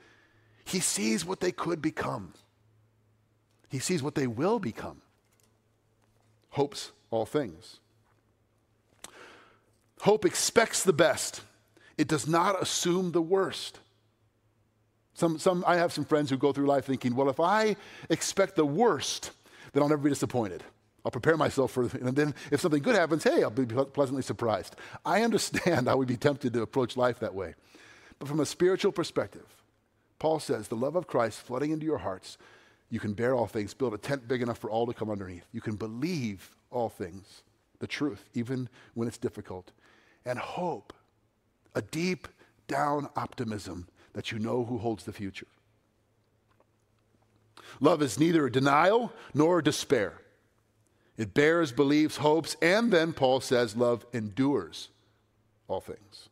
he 0.67 0.81
sees 0.81 1.25
what 1.25 1.41
they 1.41 1.53
could 1.53 1.81
become. 1.81 2.35
He 3.71 3.79
sees 3.79 4.03
what 4.03 4.15
they 4.15 4.27
will 4.27 4.59
become 4.59 5.01
hopes 6.57 6.93
all 7.11 7.27
things. 7.27 7.81
Hope 10.01 10.25
expects 10.25 10.83
the 10.83 10.93
best, 10.93 11.43
it 11.97 12.09
does 12.09 12.27
not 12.27 12.61
assume 12.61 13.13
the 13.13 13.23
worst. 13.23 13.79
Some, 15.15 15.39
some, 15.39 15.65
I 15.67 15.77
have 15.77 15.95
some 15.95 16.05
friends 16.05 16.29
who 16.29 16.37
go 16.37 16.53
through 16.53 16.67
life 16.67 16.85
thinking, 16.85 17.15
well, 17.15 17.31
if 17.31 17.41
I 17.41 17.77
expect 18.11 18.55
the 18.57 18.67
worst, 18.67 19.31
then 19.73 19.83
I'll 19.83 19.89
never 19.89 20.03
be 20.03 20.11
disappointed. 20.11 20.63
I'll 21.05 21.11
prepare 21.11 21.37
myself 21.37 21.73
for, 21.73 21.85
it. 21.85 21.95
and 21.95 22.15
then 22.17 22.35
if 22.51 22.61
something 22.61 22.83
good 22.83 22.97
happens, 22.97 23.25
hey, 23.25 23.43
I'll 23.43 23.51
be 23.51 23.65
pleasantly 23.65 24.23
surprised. 24.23 24.77
I 25.07 25.23
understand 25.23 25.89
I 25.89 25.95
would 25.95 26.09
be 26.09 26.17
tempted 26.17 26.53
to 26.53 26.63
approach 26.63 26.97
life 26.97 27.21
that 27.21 27.35
way. 27.35 27.55
But 28.19 28.29
from 28.29 28.41
a 28.41 28.47
spiritual 28.47 28.93
perspective, 28.93 29.47
Paul 30.19 30.41
says 30.41 30.69
the 30.69 30.77
love 30.77 30.97
of 30.97 31.07
Christ 31.07 31.41
flooding 31.41 31.71
into 31.71 31.87
your 31.87 31.99
hearts, 31.99 32.37
you 32.91 33.01
can 33.01 33.15
bear 33.15 33.35
all 33.35 33.47
things, 33.47 33.75
build 33.75 33.95
a 33.95 33.99
tent 33.99 34.29
big 34.29 34.43
enough 34.43 34.59
for 34.59 34.71
all 34.71 34.87
to 34.87 34.95
come 34.95 35.11
underneath. 35.11 35.47
You 35.53 35.61
can 35.61 35.77
believe 35.77 36.55
all 36.71 36.89
things, 36.89 37.43
the 37.79 37.87
truth, 37.87 38.29
even 38.35 38.69
when 38.95 39.09
it's 39.09 39.19
difficult, 39.19 39.73
and 40.25 40.39
hope, 40.39 40.93
a 41.75 41.83
deep 41.83 42.29
down 42.69 43.09
optimism 43.17 43.87
that 44.13 44.33
you 44.33 44.39
know 44.39 44.65
who 44.65 44.79
holds 44.79 45.05
the 45.05 45.13
future. 45.13 45.47
Love 47.81 48.03
is 48.03 48.19
neither 48.19 48.49
denial 48.49 49.13
nor 49.35 49.61
despair. 49.61 50.21
It 51.17 51.35
bears, 51.35 51.73
believes, 51.73 52.19
hopes, 52.19 52.57
and 52.61 52.93
then 52.93 53.13
Paul 53.13 53.41
says 53.41 53.77
love 53.77 54.07
endures 54.13 54.89
all 55.69 55.81
things. 55.81 56.29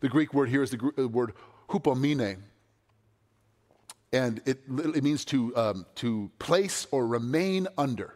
The 0.00 0.08
Greek 0.08 0.32
word 0.32 0.48
here 0.48 0.62
is 0.62 0.70
the 0.70 0.92
uh, 0.98 1.08
word 1.08 1.32
hupomene, 1.68 2.38
and 4.12 4.40
it, 4.44 4.62
it 4.68 5.04
means 5.04 5.24
to, 5.26 5.56
um, 5.56 5.86
to 5.96 6.30
place 6.38 6.86
or 6.90 7.06
remain 7.06 7.68
under, 7.78 8.14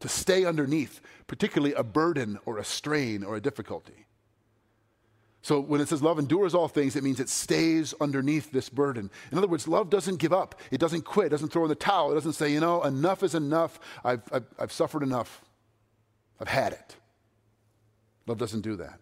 to 0.00 0.08
stay 0.08 0.44
underneath, 0.44 1.00
particularly 1.26 1.74
a 1.74 1.82
burden 1.82 2.38
or 2.44 2.58
a 2.58 2.64
strain 2.64 3.24
or 3.24 3.36
a 3.36 3.40
difficulty. 3.40 4.06
So 5.42 5.58
when 5.58 5.80
it 5.80 5.88
says 5.88 6.02
love 6.02 6.20
endures 6.20 6.54
all 6.54 6.68
things, 6.68 6.94
it 6.94 7.02
means 7.02 7.18
it 7.18 7.28
stays 7.28 7.94
underneath 8.00 8.52
this 8.52 8.68
burden. 8.68 9.10
In 9.32 9.38
other 9.38 9.48
words, 9.48 9.66
love 9.66 9.90
doesn't 9.90 10.16
give 10.16 10.32
up. 10.32 10.60
It 10.70 10.78
doesn't 10.78 11.02
quit. 11.04 11.26
It 11.26 11.30
doesn't 11.30 11.48
throw 11.48 11.64
in 11.64 11.68
the 11.68 11.74
towel. 11.74 12.12
It 12.12 12.14
doesn't 12.14 12.34
say, 12.34 12.52
you 12.52 12.60
know, 12.60 12.82
enough 12.84 13.24
is 13.24 13.34
enough. 13.34 13.80
I've, 14.04 14.22
I've, 14.30 14.44
I've 14.58 14.72
suffered 14.72 15.02
enough. 15.02 15.42
I've 16.40 16.48
had 16.48 16.74
it. 16.74 16.96
Love 18.26 18.38
doesn't 18.38 18.60
do 18.60 18.76
that. 18.76 19.00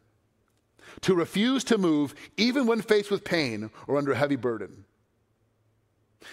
To 1.02 1.14
refuse 1.14 1.62
to 1.64 1.76
move, 1.76 2.14
even 2.38 2.66
when 2.66 2.80
faced 2.80 3.10
with 3.10 3.22
pain 3.22 3.70
or 3.86 3.98
under 3.98 4.12
a 4.12 4.16
heavy 4.16 4.36
burden. 4.36 4.86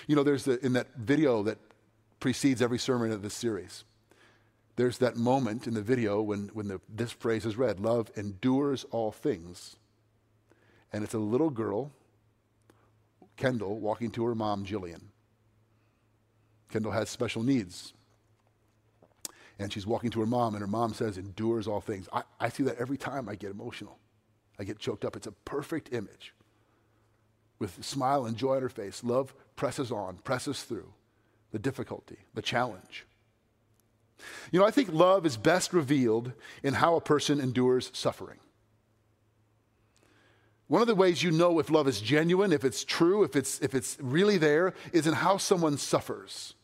You 0.08 0.16
know, 0.16 0.24
there's 0.24 0.46
the, 0.46 0.64
in 0.66 0.74
that 0.74 0.88
video 0.96 1.44
that 1.44 1.58
precedes 2.20 2.62
every 2.62 2.80
sermon 2.80 3.12
of 3.12 3.22
this 3.22 3.34
series, 3.34 3.84
there's 4.76 5.00
that 5.00 5.16
moment 5.16 5.68
in 5.68 5.74
the 5.74 5.82
video 5.82 6.22
when, 6.22 6.50
when 6.54 6.68
the, 6.68 6.80
this 6.88 7.12
phrase 7.12 7.46
is 7.46 7.58
read 7.58 7.80
love 7.80 8.12
endures 8.16 8.86
all 8.92 9.12
things 9.12 9.78
and 10.92 11.04
it's 11.04 11.14
a 11.14 11.20
little 11.20 11.50
girl, 11.50 11.92
Kendall, 13.36 13.80
walking 13.80 14.10
to 14.12 14.26
her 14.26 14.36
mom, 14.36 14.66
Jillian. 14.66 15.02
Kendall 16.72 16.92
has 16.92 17.10
special 17.10 17.44
needs. 17.44 17.94
And 19.60 19.72
she's 19.74 19.88
walking 19.88 20.12
to 20.12 20.20
her 20.20 20.26
mom, 20.26 20.54
and 20.54 20.62
her 20.62 20.68
mom 20.68 20.94
says, 20.94 21.18
endures 21.18 21.68
all 21.68 21.82
things. 21.82 22.08
I, 22.14 22.24
I 22.40 22.50
see 22.50 22.64
that 22.64 22.78
every 22.78 22.98
time 22.98 23.28
I 23.28 23.36
get 23.36 23.52
emotional. 23.52 23.98
I 24.60 24.64
get 24.64 24.80
choked 24.80 25.04
up. 25.04 25.16
It's 25.16 25.28
a 25.28 25.32
perfect 25.32 25.94
image. 25.94 26.34
With 27.60 27.84
smile 27.84 28.26
and 28.26 28.38
joy 28.38 28.58
on 28.58 28.62
her 28.62 28.70
face, 28.70 29.04
love 29.04 29.34
presses 29.58 29.92
on, 29.92 30.20
presses 30.20 30.64
through 30.64 30.94
the 31.52 31.60
difficulty, 31.60 32.18
the 32.34 32.42
challenge. 32.42 33.06
You 34.52 34.60
know, 34.60 34.66
I 34.66 34.72
think 34.72 34.92
love 34.92 35.26
is 35.26 35.36
best 35.36 35.74
revealed 35.74 36.32
in 36.64 36.76
how 36.76 36.96
a 36.96 37.02
person 37.02 37.42
endures 37.42 37.92
suffering. 37.94 38.40
One 40.68 40.82
of 40.82 40.88
the 40.88 40.96
ways 40.96 41.24
you 41.24 41.32
know 41.32 41.60
if 41.60 41.70
love 41.70 41.88
is 41.88 42.02
genuine, 42.02 42.52
if 42.52 42.66
it's 42.66 42.84
true, 42.84 43.24
if 43.24 43.36
it's, 43.36 43.60
if 43.62 43.74
it's 43.74 43.98
really 44.02 44.38
there, 44.38 44.74
is 44.92 45.08
in 45.08 45.14
how 45.14 45.38
someone 45.38 45.78
suffers. 45.78 46.56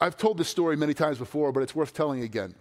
I've 0.00 0.16
told 0.16 0.38
this 0.38 0.48
story 0.48 0.76
many 0.76 0.94
times 0.94 1.18
before, 1.18 1.52
but 1.52 1.62
it's 1.62 1.74
worth 1.74 1.94
telling 1.94 2.22
again. 2.22 2.54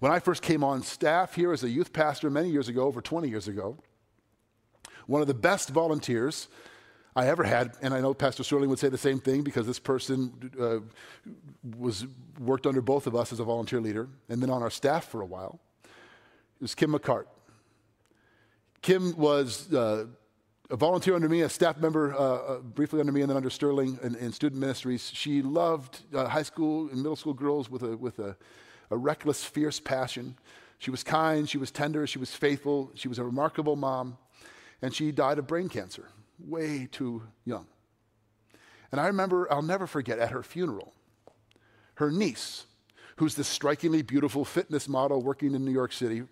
When 0.00 0.12
I 0.12 0.18
first 0.18 0.42
came 0.42 0.64
on 0.64 0.82
staff 0.82 1.34
here 1.34 1.52
as 1.52 1.62
a 1.62 1.70
youth 1.70 1.92
pastor 1.92 2.28
many 2.28 2.50
years 2.50 2.68
ago, 2.68 2.86
over 2.86 3.00
20 3.00 3.28
years 3.28 3.46
ago, 3.48 3.78
one 5.06 5.20
of 5.22 5.28
the 5.28 5.34
best 5.34 5.70
volunteers 5.70 6.48
I 7.14 7.28
ever 7.28 7.44
had, 7.44 7.74
and 7.82 7.92
I 7.92 8.00
know 8.00 8.14
Pastor 8.14 8.42
Sterling 8.42 8.70
would 8.70 8.78
say 8.78 8.88
the 8.88 8.96
same 8.96 9.20
thing 9.20 9.42
because 9.42 9.66
this 9.66 9.78
person 9.78 10.50
uh, 10.58 10.78
was 11.78 12.06
worked 12.40 12.66
under 12.66 12.80
both 12.80 13.06
of 13.06 13.14
us 13.14 13.32
as 13.32 13.40
a 13.40 13.44
volunteer 13.44 13.80
leader, 13.80 14.08
and 14.30 14.42
then 14.42 14.48
on 14.48 14.62
our 14.62 14.70
staff 14.70 15.04
for 15.04 15.20
a 15.20 15.26
while. 15.26 15.60
It 15.84 16.62
was 16.62 16.74
Kim 16.74 16.92
McCart. 16.92 17.26
Kim 18.80 19.14
was 19.16 19.72
uh, 19.74 20.06
a 20.70 20.76
volunteer 20.76 21.14
under 21.14 21.28
me, 21.28 21.42
a 21.42 21.50
staff 21.50 21.76
member 21.76 22.14
uh, 22.14 22.18
uh, 22.18 22.58
briefly 22.60 22.98
under 22.98 23.12
me, 23.12 23.20
and 23.20 23.28
then 23.28 23.36
under 23.36 23.50
Sterling 23.50 23.98
in, 24.02 24.14
in 24.14 24.32
student 24.32 24.58
ministries. 24.58 25.10
She 25.12 25.42
loved 25.42 26.00
uh, 26.14 26.28
high 26.28 26.42
school 26.42 26.88
and 26.88 26.96
middle 26.96 27.16
school 27.16 27.34
girls 27.34 27.68
with, 27.68 27.82
a, 27.82 27.94
with 27.94 28.20
a, 28.20 28.36
a 28.90 28.96
reckless, 28.96 29.44
fierce 29.44 29.78
passion. 29.78 30.34
She 30.78 30.90
was 30.90 31.04
kind, 31.04 31.48
she 31.48 31.58
was 31.58 31.70
tender, 31.70 32.06
she 32.06 32.18
was 32.18 32.34
faithful, 32.34 32.90
she 32.94 33.06
was 33.06 33.18
a 33.18 33.24
remarkable 33.24 33.76
mom, 33.76 34.16
and 34.80 34.94
she 34.94 35.12
died 35.12 35.38
of 35.38 35.46
brain 35.46 35.68
cancer 35.68 36.08
way 36.46 36.88
too 36.90 37.22
young. 37.44 37.66
And 38.90 39.00
I 39.00 39.06
remember, 39.06 39.50
I'll 39.50 39.62
never 39.62 39.86
forget, 39.86 40.18
at 40.18 40.30
her 40.30 40.42
funeral, 40.42 40.92
her 41.94 42.10
niece, 42.10 42.66
who's 43.16 43.34
this 43.34 43.48
strikingly 43.48 44.02
beautiful 44.02 44.44
fitness 44.44 44.88
model 44.88 45.22
working 45.22 45.54
in 45.54 45.64
New 45.64 45.72
York 45.72 45.92
City, 45.92 46.22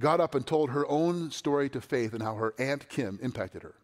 got 0.00 0.20
up 0.20 0.34
and 0.34 0.46
told 0.46 0.70
her 0.70 0.86
own 0.88 1.30
story 1.30 1.70
to 1.70 1.80
Faith 1.80 2.12
and 2.12 2.22
how 2.22 2.34
her 2.34 2.54
Aunt 2.58 2.88
Kim 2.88 3.18
impacted 3.22 3.62
her. 3.62 3.74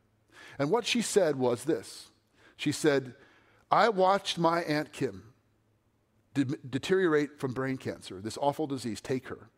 And 0.59 0.71
what 0.71 0.87
she 0.87 1.01
said 1.01 1.37
was 1.37 1.65
this 1.65 2.11
She 2.57 2.73
said, 2.73 3.15
I 3.71 3.89
watched 3.89 4.39
my 4.39 4.63
Aunt 4.63 4.93
Kim 4.93 5.23
de- 6.35 6.45
deteriorate 6.69 7.39
from 7.39 7.53
brain 7.53 7.77
cancer, 7.77 8.21
this 8.21 8.39
awful 8.41 8.67
disease, 8.67 9.01
take 9.01 9.29
her. 9.29 9.51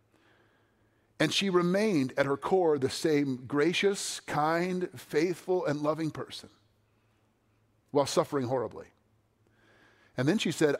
And 1.21 1.33
she 1.33 1.51
remained 1.51 2.15
at 2.17 2.25
her 2.25 2.39
core 2.39 2.79
the 2.79 2.89
same 2.89 3.45
gracious, 3.47 4.21
kind, 4.21 4.89
faithful, 4.97 5.67
and 5.67 5.83
loving 5.83 6.11
person 6.11 6.49
while 7.91 8.07
suffering 8.07 8.47
horribly. 8.47 8.87
And 10.17 10.27
then 10.27 10.39
she 10.39 10.51
said, 10.51 10.77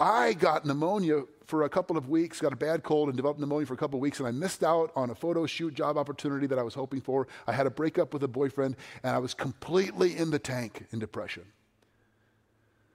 I 0.00 0.32
got 0.34 0.66
pneumonia 0.66 1.22
for 1.46 1.62
a 1.62 1.68
couple 1.68 1.96
of 1.96 2.08
weeks, 2.08 2.40
got 2.40 2.52
a 2.52 2.56
bad 2.56 2.82
cold, 2.82 3.08
and 3.08 3.16
developed 3.16 3.38
pneumonia 3.38 3.66
for 3.66 3.74
a 3.74 3.78
couple 3.78 3.98
of 3.98 4.02
weeks, 4.02 4.18
and 4.18 4.26
I 4.26 4.32
missed 4.32 4.64
out 4.64 4.90
on 4.96 5.10
a 5.10 5.14
photo 5.14 5.46
shoot 5.46 5.72
job 5.74 5.96
opportunity 5.96 6.46
that 6.48 6.58
I 6.58 6.62
was 6.62 6.74
hoping 6.74 7.00
for. 7.00 7.28
I 7.46 7.52
had 7.52 7.66
a 7.66 7.70
breakup 7.70 8.12
with 8.12 8.24
a 8.24 8.28
boyfriend, 8.28 8.76
and 9.04 9.14
I 9.14 9.18
was 9.18 9.32
completely 9.32 10.16
in 10.16 10.30
the 10.30 10.38
tank 10.40 10.86
in 10.90 10.98
depression. 10.98 11.44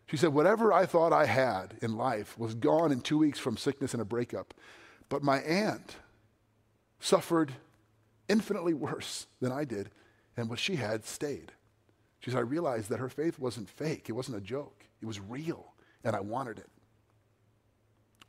She 0.08 0.18
said, 0.18 0.34
Whatever 0.34 0.74
I 0.74 0.86
thought 0.86 1.14
I 1.14 1.26
had 1.26 1.76
in 1.82 1.96
life 1.96 2.38
was 2.38 2.54
gone 2.54 2.92
in 2.92 3.00
two 3.00 3.18
weeks 3.18 3.40
from 3.40 3.56
sickness 3.56 3.94
and 3.94 4.02
a 4.02 4.06
breakup. 4.06 4.54
But 5.08 5.24
my 5.24 5.40
aunt 5.40 5.96
suffered 7.02 7.52
infinitely 8.30 8.74
worse 8.74 9.28
than 9.42 9.52
I 9.52 9.66
did, 9.66 9.90
and 10.38 10.50
what 10.50 10.60
she 10.60 10.78
had 10.78 11.04
stayed. 11.06 11.52
She 12.20 12.32
said, 12.32 12.38
I 12.38 12.44
realized 12.44 12.90
that 12.90 13.00
her 13.00 13.10
faith 13.10 13.38
wasn't 13.38 13.70
fake, 13.70 14.06
it 14.08 14.14
wasn't 14.14 14.38
a 14.38 14.42
joke, 14.42 14.86
it 15.02 15.06
was 15.06 15.20
real, 15.20 15.74
and 16.04 16.16
I 16.16 16.22
wanted 16.22 16.60
it. 16.60 16.70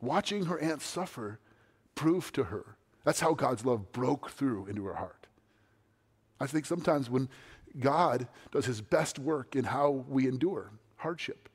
Watching 0.00 0.46
her 0.46 0.58
aunt 0.58 0.82
suffer 0.82 1.38
proved 1.94 2.34
to 2.34 2.44
her 2.44 2.76
that's 3.04 3.20
how 3.20 3.34
God's 3.34 3.64
love 3.64 3.92
broke 3.92 4.30
through 4.30 4.66
into 4.66 4.84
her 4.84 4.94
heart. 4.94 5.26
I 6.40 6.46
think 6.46 6.66
sometimes 6.66 7.10
when 7.10 7.28
God 7.78 8.28
does 8.50 8.66
his 8.66 8.80
best 8.80 9.18
work 9.18 9.56
in 9.56 9.64
how 9.64 9.90
we 9.90 10.28
endure 10.28 10.72
hardship, 10.96 11.48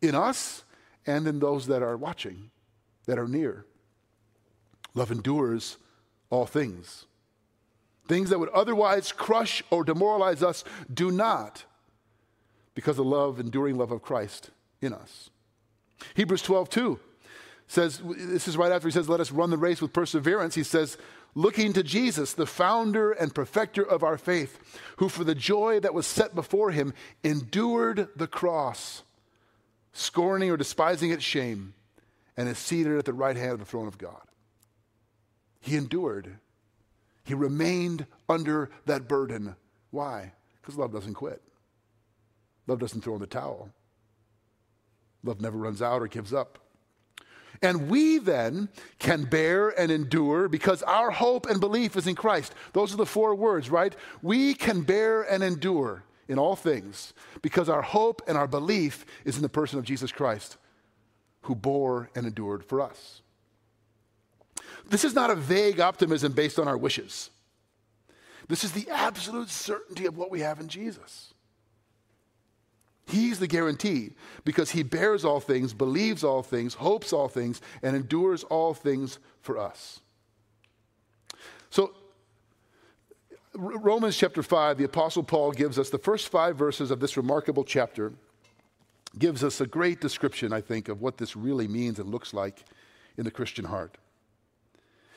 in 0.00 0.14
us 0.14 0.64
and 1.06 1.26
in 1.26 1.38
those 1.38 1.66
that 1.66 1.82
are 1.82 1.96
watching, 1.96 2.50
that 3.06 3.18
are 3.18 3.28
near, 3.28 3.64
love 4.94 5.10
endures 5.10 5.76
all 6.32 6.46
things. 6.46 7.04
Things 8.08 8.30
that 8.30 8.40
would 8.40 8.48
otherwise 8.48 9.12
crush 9.12 9.62
or 9.70 9.84
demoralize 9.84 10.42
us 10.42 10.64
do 10.92 11.10
not 11.10 11.64
because 12.74 12.98
of 12.98 13.06
love, 13.06 13.38
enduring 13.38 13.76
love 13.76 13.92
of 13.92 14.02
Christ 14.02 14.50
in 14.80 14.94
us. 14.94 15.28
Hebrews 16.14 16.40
12, 16.42 16.70
2 16.70 17.00
says, 17.68 18.00
this 18.04 18.48
is 18.48 18.56
right 18.56 18.72
after 18.72 18.88
he 18.88 18.92
says, 18.92 19.10
Let 19.10 19.20
us 19.20 19.30
run 19.30 19.50
the 19.50 19.58
race 19.58 19.82
with 19.82 19.92
perseverance. 19.92 20.54
He 20.54 20.62
says, 20.62 20.96
Looking 21.34 21.74
to 21.74 21.82
Jesus, 21.82 22.32
the 22.32 22.46
founder 22.46 23.12
and 23.12 23.34
perfecter 23.34 23.82
of 23.82 24.02
our 24.02 24.16
faith, 24.18 24.58
who 24.96 25.08
for 25.08 25.24
the 25.24 25.34
joy 25.34 25.80
that 25.80 25.94
was 25.94 26.06
set 26.06 26.34
before 26.34 26.70
him 26.70 26.94
endured 27.22 28.08
the 28.16 28.26
cross, 28.26 29.02
scorning 29.92 30.50
or 30.50 30.56
despising 30.56 31.10
its 31.10 31.22
shame, 31.22 31.74
and 32.38 32.48
is 32.48 32.58
seated 32.58 32.98
at 32.98 33.04
the 33.04 33.12
right 33.12 33.36
hand 33.36 33.52
of 33.52 33.58
the 33.58 33.64
throne 33.66 33.86
of 33.86 33.98
God. 33.98 34.22
He 35.62 35.76
endured. 35.76 36.36
He 37.24 37.34
remained 37.34 38.06
under 38.28 38.68
that 38.84 39.08
burden. 39.08 39.56
Why? 39.90 40.32
Because 40.60 40.76
love 40.76 40.92
doesn't 40.92 41.14
quit. 41.14 41.40
Love 42.66 42.80
doesn't 42.80 43.00
throw 43.00 43.14
in 43.14 43.20
the 43.20 43.26
towel. 43.26 43.70
Love 45.24 45.40
never 45.40 45.56
runs 45.56 45.80
out 45.80 46.02
or 46.02 46.08
gives 46.08 46.34
up. 46.34 46.58
And 47.62 47.88
we 47.88 48.18
then 48.18 48.68
can 48.98 49.24
bear 49.24 49.68
and 49.68 49.92
endure 49.92 50.48
because 50.48 50.82
our 50.82 51.12
hope 51.12 51.48
and 51.48 51.60
belief 51.60 51.96
is 51.96 52.08
in 52.08 52.16
Christ. 52.16 52.54
Those 52.72 52.92
are 52.92 52.96
the 52.96 53.06
four 53.06 53.36
words, 53.36 53.70
right? 53.70 53.94
We 54.20 54.54
can 54.54 54.82
bear 54.82 55.22
and 55.22 55.44
endure 55.44 56.02
in 56.26 56.40
all 56.40 56.56
things 56.56 57.14
because 57.40 57.68
our 57.68 57.82
hope 57.82 58.20
and 58.26 58.36
our 58.36 58.48
belief 58.48 59.06
is 59.24 59.36
in 59.36 59.42
the 59.42 59.48
person 59.48 59.78
of 59.78 59.84
Jesus 59.84 60.10
Christ 60.10 60.56
who 61.42 61.54
bore 61.54 62.10
and 62.16 62.26
endured 62.26 62.64
for 62.64 62.80
us. 62.80 63.22
This 64.92 65.06
is 65.06 65.14
not 65.14 65.30
a 65.30 65.34
vague 65.34 65.80
optimism 65.80 66.32
based 66.32 66.58
on 66.58 66.68
our 66.68 66.76
wishes. 66.76 67.30
This 68.46 68.62
is 68.62 68.72
the 68.72 68.90
absolute 68.90 69.48
certainty 69.48 70.04
of 70.04 70.18
what 70.18 70.30
we 70.30 70.40
have 70.40 70.60
in 70.60 70.68
Jesus. 70.68 71.32
He's 73.06 73.38
the 73.38 73.46
guarantee 73.46 74.10
because 74.44 74.72
he 74.72 74.82
bears 74.82 75.24
all 75.24 75.40
things, 75.40 75.72
believes 75.72 76.22
all 76.22 76.42
things, 76.42 76.74
hopes 76.74 77.14
all 77.14 77.28
things, 77.28 77.62
and 77.82 77.96
endures 77.96 78.44
all 78.44 78.74
things 78.74 79.18
for 79.40 79.56
us. 79.56 80.00
So, 81.70 81.94
Romans 83.54 84.18
chapter 84.18 84.42
5, 84.42 84.76
the 84.76 84.84
Apostle 84.84 85.22
Paul 85.22 85.52
gives 85.52 85.78
us 85.78 85.88
the 85.88 85.96
first 85.96 86.28
five 86.28 86.58
verses 86.58 86.90
of 86.90 87.00
this 87.00 87.16
remarkable 87.16 87.64
chapter, 87.64 88.12
gives 89.18 89.42
us 89.42 89.58
a 89.62 89.66
great 89.66 90.02
description, 90.02 90.52
I 90.52 90.60
think, 90.60 90.90
of 90.90 91.00
what 91.00 91.16
this 91.16 91.34
really 91.34 91.66
means 91.66 91.98
and 91.98 92.10
looks 92.10 92.34
like 92.34 92.62
in 93.16 93.24
the 93.24 93.30
Christian 93.30 93.64
heart. 93.64 93.96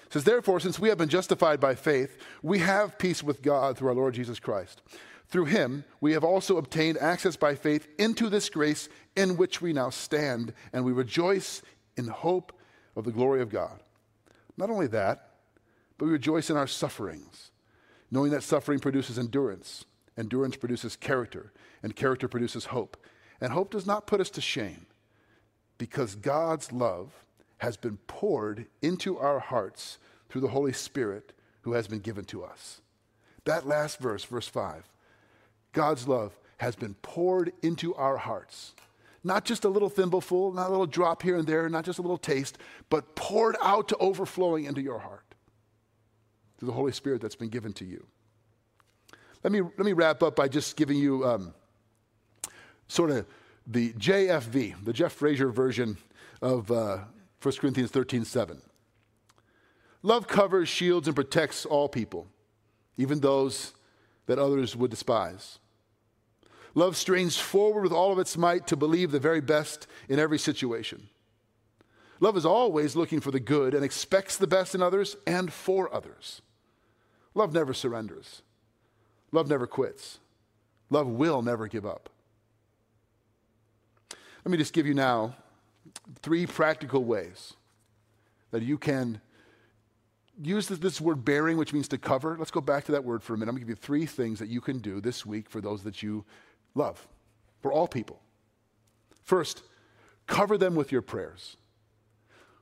It 0.06 0.14
says, 0.14 0.24
Therefore, 0.24 0.60
since 0.60 0.80
we 0.80 0.90
have 0.90 0.98
been 0.98 1.10
justified 1.10 1.60
by 1.60 1.76
faith, 1.76 2.18
we 2.42 2.60
have 2.60 2.98
peace 2.98 3.24
with 3.24 3.42
God 3.42 3.78
through 3.78 3.90
our 3.90 3.96
Lord 3.96 4.14
Jesus 4.14 4.40
Christ. 4.40 4.82
Through 5.28 5.46
him, 5.46 5.84
we 6.02 6.14
have 6.14 6.24
also 6.24 6.58
obtained 6.58 6.98
access 7.00 7.36
by 7.36 7.56
faith 7.56 7.88
into 7.98 8.30
this 8.30 8.50
grace 8.50 8.88
in 9.16 9.38
which 9.38 9.62
we 9.62 9.74
now 9.74 9.90
stand, 9.90 10.54
and 10.72 10.86
we 10.86 10.92
rejoice 10.92 11.62
in 11.98 12.08
hope 12.08 12.54
of 12.96 13.06
the 13.06 13.12
glory 13.12 13.42
of 13.42 13.50
God. 13.50 13.82
Not 14.58 14.70
only 14.70 14.88
that, 14.88 15.32
but 15.98 16.06
we 16.06 16.12
rejoice 16.12 16.50
in 16.50 16.58
our 16.58 16.68
sufferings, 16.68 17.52
knowing 18.12 18.32
that 18.32 18.44
suffering 18.44 18.80
produces 18.80 19.18
endurance, 19.18 19.86
endurance 20.18 20.56
produces 20.56 20.96
character, 20.96 21.52
and 21.82 21.96
character 21.96 22.28
produces 22.28 22.66
hope. 22.66 22.98
And 23.42 23.52
hope 23.52 23.72
does 23.72 23.86
not 23.86 24.08
put 24.08 24.22
us 24.22 24.30
to 24.32 24.42
shame, 24.42 24.86
because 25.78 26.16
God's 26.16 26.72
love 26.72 27.25
has 27.60 27.78
been 27.78 27.98
poured 28.08 28.66
into 28.82 29.18
our 29.18 29.40
hearts 29.40 29.98
through 30.30 30.42
the 30.42 30.50
Holy 30.50 30.74
Spirit 30.74 31.34
who 31.62 31.74
has 31.74 31.88
been 31.88 32.00
given 32.00 32.26
to 32.26 32.44
us. 32.44 32.82
That 33.46 33.68
last 33.68 34.00
verse, 34.00 34.24
verse 34.24 34.48
5, 34.48 34.84
God's 35.74 36.08
love 36.08 36.38
has 36.58 36.76
been 36.76 36.96
poured 36.96 37.54
into 37.62 37.94
our 37.96 38.18
hearts. 38.18 38.74
Not 39.24 39.46
just 39.46 39.66
a 39.66 39.70
little 39.70 39.90
thimbleful, 39.90 40.54
not 40.54 40.68
a 40.68 40.72
little 40.72 40.86
drop 40.86 41.24
here 41.24 41.38
and 41.38 41.48
there, 41.48 41.68
not 41.70 41.86
just 41.86 42.00
a 42.00 42.02
little 42.02 42.18
taste, 42.18 42.58
but 42.90 43.16
poured 43.16 43.56
out 43.62 43.88
to 43.90 43.98
overflowing 43.98 44.66
into 44.66 44.82
your 44.82 45.00
heart 45.00 45.24
through 46.58 46.68
the 46.68 46.74
Holy 46.74 46.92
Spirit 46.92 47.22
that's 47.22 47.36
been 47.36 47.50
given 47.50 47.74
to 47.74 47.86
you. 47.86 48.06
Let 49.44 49.52
me, 49.52 49.62
let 49.62 49.80
me 49.80 49.94
wrap 49.94 50.24
up 50.24 50.36
by 50.36 50.48
just 50.48 50.76
giving 50.76 50.98
you 50.98 51.26
um, 51.26 51.54
sort 52.88 53.12
of 53.12 53.26
the 53.68 53.94
JFV, 53.94 54.84
the 54.84 54.94
Jeff 54.94 55.14
Frazier 55.14 55.50
version 55.50 55.98
of 56.42 56.72
uh, 56.72 57.00
1 57.46 57.54
Corinthians 57.58 57.92
13 57.92 58.26
7. 58.26 58.60
Love 60.02 60.28
covers, 60.28 60.68
shields, 60.68 61.08
and 61.08 61.16
protects 61.16 61.64
all 61.64 61.88
people, 61.88 62.28
even 62.98 63.20
those 63.20 63.74
that 64.26 64.40
others 64.40 64.76
would 64.76 64.90
despise. 64.90 65.60
Love 66.74 66.98
strains 66.98 67.38
forward 67.38 67.84
with 67.84 67.92
all 67.92 68.12
of 68.12 68.18
its 68.18 68.36
might 68.36 68.66
to 68.66 68.76
believe 68.76 69.12
the 69.12 69.20
very 69.20 69.42
best 69.42 69.86
in 70.10 70.18
every 70.18 70.40
situation. 70.40 71.08
Love 72.20 72.36
is 72.36 72.46
always 72.46 72.96
looking 72.96 73.20
for 73.20 73.30
the 73.30 73.40
good 73.40 73.76
and 73.76 73.86
expects 73.86 74.38
the 74.38 74.48
best 74.48 74.74
in 74.74 74.82
others 74.82 75.16
and 75.28 75.54
for 75.54 75.94
others. 75.94 76.42
Love 77.36 77.54
never 77.54 77.74
surrenders. 77.74 78.42
Love 79.32 79.48
never 79.48 79.68
quits. 79.68 80.18
Love 80.90 81.08
will 81.08 81.44
never 81.44 81.68
give 81.68 81.86
up. 81.86 82.10
Let 84.44 84.52
me 84.52 84.58
just 84.58 84.74
give 84.74 84.88
you 84.88 84.94
now 84.96 85.36
three 86.22 86.46
practical 86.46 87.04
ways 87.04 87.54
that 88.52 88.62
you 88.62 88.78
can 88.78 89.22
use 90.42 90.68
this, 90.68 90.80
this, 90.80 91.02
word 91.02 91.24
bearing, 91.26 91.58
which 91.58 91.74
means 91.74 91.88
to 91.90 91.98
cover. 91.98 92.36
Let's 92.38 92.52
go 92.52 92.62
back 92.62 92.86
to 92.86 92.92
that 92.94 93.04
word 93.04 93.24
for 93.24 93.34
a 93.34 93.38
minute. 93.38 93.50
I'm 93.50 93.56
going 93.56 93.66
to 93.66 93.68
give 93.68 93.78
you 93.78 93.82
three 93.82 94.06
things 94.06 94.40
that 94.40 94.50
you 94.50 94.62
can 94.62 94.80
do 94.80 95.02
this 95.02 95.26
week 95.26 95.50
for 95.50 95.62
those 95.62 95.84
that 95.84 96.04
you 96.04 96.26
love, 96.74 97.08
for 97.62 97.72
all 97.72 97.88
people. 97.88 98.20
First, 99.24 99.64
cover 100.28 100.58
them 100.58 100.76
with 100.76 100.92
your 100.92 101.02
prayers. 101.02 101.58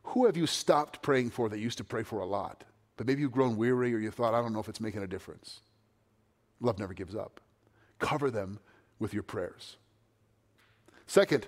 Who 0.04 0.26
have 0.26 0.38
you 0.38 0.48
stopped 0.48 1.02
praying 1.02 1.32
for 1.32 1.50
that 1.50 1.58
you 1.58 1.64
used 1.64 1.78
to 1.80 1.84
pray 1.84 2.04
for 2.04 2.20
a 2.20 2.26
lot? 2.26 2.64
But 2.98 3.08
maybe 3.08 3.22
you've 3.22 3.32
grown 3.32 3.58
weary 3.58 3.94
or 3.94 3.98
you 3.98 4.12
thought, 4.12 4.34
I 4.34 4.42
don't 4.42 4.54
know 4.54 4.60
if 4.60 4.70
it's 4.70 4.82
making 4.82 5.02
a 5.02 5.08
difference. 5.08 5.62
Love 6.60 6.78
never 6.78 6.94
gives 6.94 7.16
up. 7.16 7.42
Cover 8.00 8.30
them 8.30 8.60
with 9.00 9.14
your 9.14 9.24
prayers. 9.24 9.78
Second, 11.08 11.48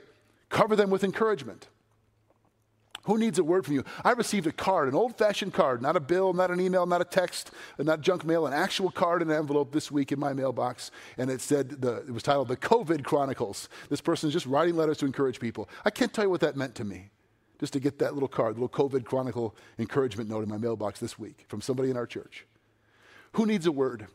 cover 0.49 0.75
them 0.75 0.89
with 0.89 1.03
encouragement. 1.03 1.67
Who 3.05 3.17
needs 3.17 3.37
a 3.37 3.43
word 3.43 3.65
from 3.65 3.75
you? 3.75 3.83
I 4.03 4.11
received 4.11 4.47
a 4.47 4.51
card, 4.51 4.87
an 4.87 4.95
old 4.95 5.17
fashioned 5.17 5.53
card, 5.53 5.81
not 5.81 5.95
a 5.95 5.99
bill, 5.99 6.33
not 6.33 6.51
an 6.51 6.59
email, 6.59 6.85
not 6.85 7.01
a 7.01 7.05
text, 7.05 7.51
not 7.77 8.01
junk 8.01 8.25
mail, 8.25 8.47
an 8.47 8.53
actual 8.53 8.89
card 8.89 9.21
in 9.21 9.29
an 9.29 9.37
envelope 9.37 9.71
this 9.71 9.91
week 9.91 10.11
in 10.11 10.19
my 10.19 10.33
mailbox. 10.33 10.89
And 11.17 11.29
it 11.29 11.39
said, 11.41 11.81
the, 11.81 11.97
it 11.97 12.11
was 12.11 12.23
titled 12.23 12.47
The 12.47 12.57
COVID 12.57 13.03
Chronicles. 13.03 13.69
This 13.89 14.01
person 14.01 14.27
is 14.27 14.33
just 14.33 14.47
writing 14.47 14.75
letters 14.75 14.97
to 14.97 15.05
encourage 15.05 15.39
people. 15.39 15.69
I 15.85 15.91
can't 15.91 16.13
tell 16.13 16.25
you 16.25 16.29
what 16.29 16.41
that 16.41 16.55
meant 16.55 16.75
to 16.75 16.83
me 16.83 17.09
just 17.59 17.73
to 17.73 17.79
get 17.79 17.99
that 17.99 18.15
little 18.15 18.27
card, 18.27 18.59
little 18.59 18.69
COVID 18.69 19.05
Chronicle 19.05 19.55
encouragement 19.77 20.29
note 20.29 20.43
in 20.43 20.49
my 20.49 20.57
mailbox 20.57 20.99
this 20.99 21.17
week 21.19 21.45
from 21.47 21.61
somebody 21.61 21.89
in 21.89 21.97
our 21.97 22.07
church. 22.07 22.45
Who 23.33 23.45
needs 23.45 23.65
a 23.65 23.71
word 23.71 24.07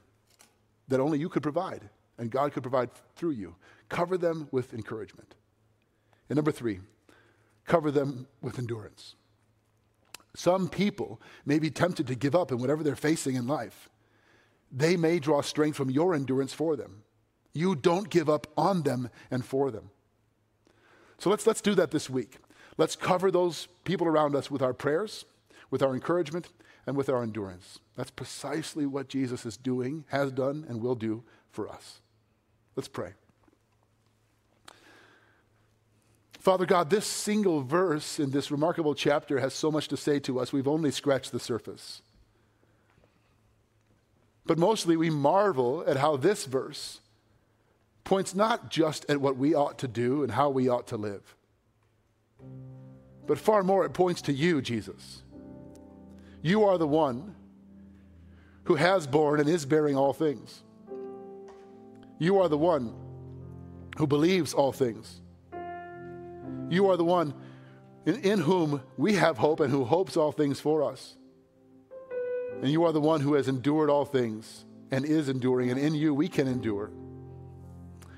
that 0.89 0.99
only 0.99 1.19
you 1.19 1.29
could 1.29 1.43
provide 1.43 1.89
and 2.19 2.31
God 2.31 2.53
could 2.53 2.65
provide 2.65 2.91
through 3.15 3.33
you? 3.33 3.55
Cover 3.89 4.19
them 4.19 4.49
with 4.51 4.75
encouragement. 4.75 5.35
And 6.29 6.37
number 6.37 6.53
three, 6.53 6.81
cover 7.67 7.91
them 7.91 8.27
with 8.41 8.59
endurance. 8.59 9.15
Some 10.35 10.69
people 10.69 11.21
may 11.45 11.59
be 11.59 11.71
tempted 11.71 12.07
to 12.07 12.15
give 12.15 12.35
up 12.35 12.53
in 12.53 12.59
whatever 12.59 12.83
they're 12.83 12.97
facing 12.97 13.35
in 13.35 13.47
life. 13.47 13.89
They 14.71 14.97
may 14.97 15.19
draw 15.19 15.41
strength 15.41 15.77
from 15.77 15.91
your 15.91 16.15
endurance 16.15 16.53
for 16.53 16.77
them. 16.77 17.03
You 17.53 17.75
don't 17.75 18.09
give 18.09 18.29
up 18.29 18.47
on 18.57 18.83
them 18.83 19.11
and 19.31 19.45
for 19.45 19.71
them. 19.71 19.91
So 21.19 21.31
let's, 21.31 21.47
let's 21.47 21.61
do 21.61 21.75
that 21.75 21.91
this 21.91 22.09
week. 22.09 22.37
Let's 22.77 22.97
cover 22.97 23.31
those 23.31 23.67
people 23.85 24.07
around 24.07 24.37
us 24.37 24.51
with 24.51 24.63
our 24.63 24.73
prayers, 24.73 25.25
with 25.71 25.83
our 25.83 25.95
encouragement, 25.95 26.49
and 26.87 26.97
with 26.97 27.09
our 27.09 27.23
endurance. 27.23 27.81
That's 27.97 28.11
precisely 28.11 28.87
what 28.87 29.09
Jesus 29.09 29.45
is 29.45 29.57
doing, 29.57 30.05
has 30.09 30.33
done, 30.33 30.65
and 30.69 30.81
will 30.81 30.95
do 30.95 31.25
for 31.51 31.69
us. 31.69 32.01
Let's 32.77 32.89
pray. 32.89 33.13
Father 36.41 36.65
God, 36.65 36.89
this 36.89 37.05
single 37.07 37.61
verse 37.63 38.19
in 38.19 38.31
this 38.31 38.51
remarkable 38.51 38.95
chapter 38.95 39.41
has 39.41 39.53
so 39.53 39.71
much 39.71 39.89
to 39.89 39.97
say 39.97 40.19
to 40.21 40.41
us. 40.41 40.55
We've 40.55 40.67
only 40.67 40.91
scratched 40.91 41.33
the 41.33 41.39
surface. 41.39 42.01
But 44.47 44.57
mostly 44.57 44.97
we 44.97 45.11
marvel 45.11 45.85
at 45.87 45.99
how 45.99 46.17
this 46.17 46.47
verse 46.47 47.01
points 48.05 48.35
not 48.35 48.71
just 48.71 49.05
at 49.11 49.21
what 49.21 49.37
we 49.37 49.55
ought 49.55 49.79
to 49.81 49.87
do 49.87 50.23
and 50.23 50.33
how 50.33 50.49
we 50.49 50.67
ought 50.67 50.87
to 50.89 50.97
live, 50.97 51.37
but 53.27 53.39
far 53.39 53.63
more 53.63 53.85
it 53.85 53.93
points 53.93 54.23
to 54.23 54.33
you, 54.33 54.63
Jesus. 54.63 55.23
You 56.41 56.65
are 56.65 56.79
the 56.79 56.89
one 56.89 57.35
who 58.65 58.77
has 58.77 59.07
borne 59.07 59.41
and 59.41 59.49
is 59.49 59.67
bearing 59.67 59.95
all 59.95 60.15
things. 60.15 60.63
You 62.19 62.39
are 62.41 62.49
the 62.49 62.59
one 62.59 62.95
who 63.99 64.07
believes 64.07 64.55
all 64.55 64.73
things. 64.73 65.20
You 66.69 66.89
are 66.91 66.97
the 66.97 67.05
one 67.05 67.35
in, 68.07 68.17
in, 68.21 68.39
whom 68.39 68.83
we 68.97 69.15
have 69.15 69.39
hope 69.39 69.61
and 69.61 69.71
who 69.71 69.85
hopes 69.85 70.17
all 70.17 70.33
things 70.33 70.61
for 70.61 70.83
us. 70.83 71.17
And 72.63 72.71
you 72.71 72.85
are 72.85 72.93
the 72.93 73.01
one 73.01 73.21
who 73.21 73.35
has 73.35 73.49
endured 73.49 73.91
all 73.91 74.05
things 74.05 74.65
and 74.91 75.05
is 75.05 75.29
enduring, 75.29 75.71
and 75.71 75.79
in 75.79 75.95
you 75.95 76.15
we 76.15 76.29
can 76.29 76.49
endure. 76.49 76.91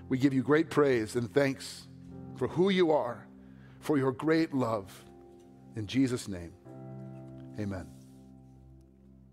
We 0.08 0.18
give 0.18 0.34
you 0.34 0.42
great 0.42 0.70
praise 0.70 1.16
and 1.16 1.32
thanks 1.32 1.88
for 2.36 2.48
who 2.48 2.70
you 2.70 2.92
are, 2.92 3.26
for 3.80 3.98
your 3.98 4.12
great 4.12 4.52
love. 4.54 4.90
In 5.76 5.86
Jesus' 5.86 6.28
name, 6.28 6.52
amen. 7.58 7.91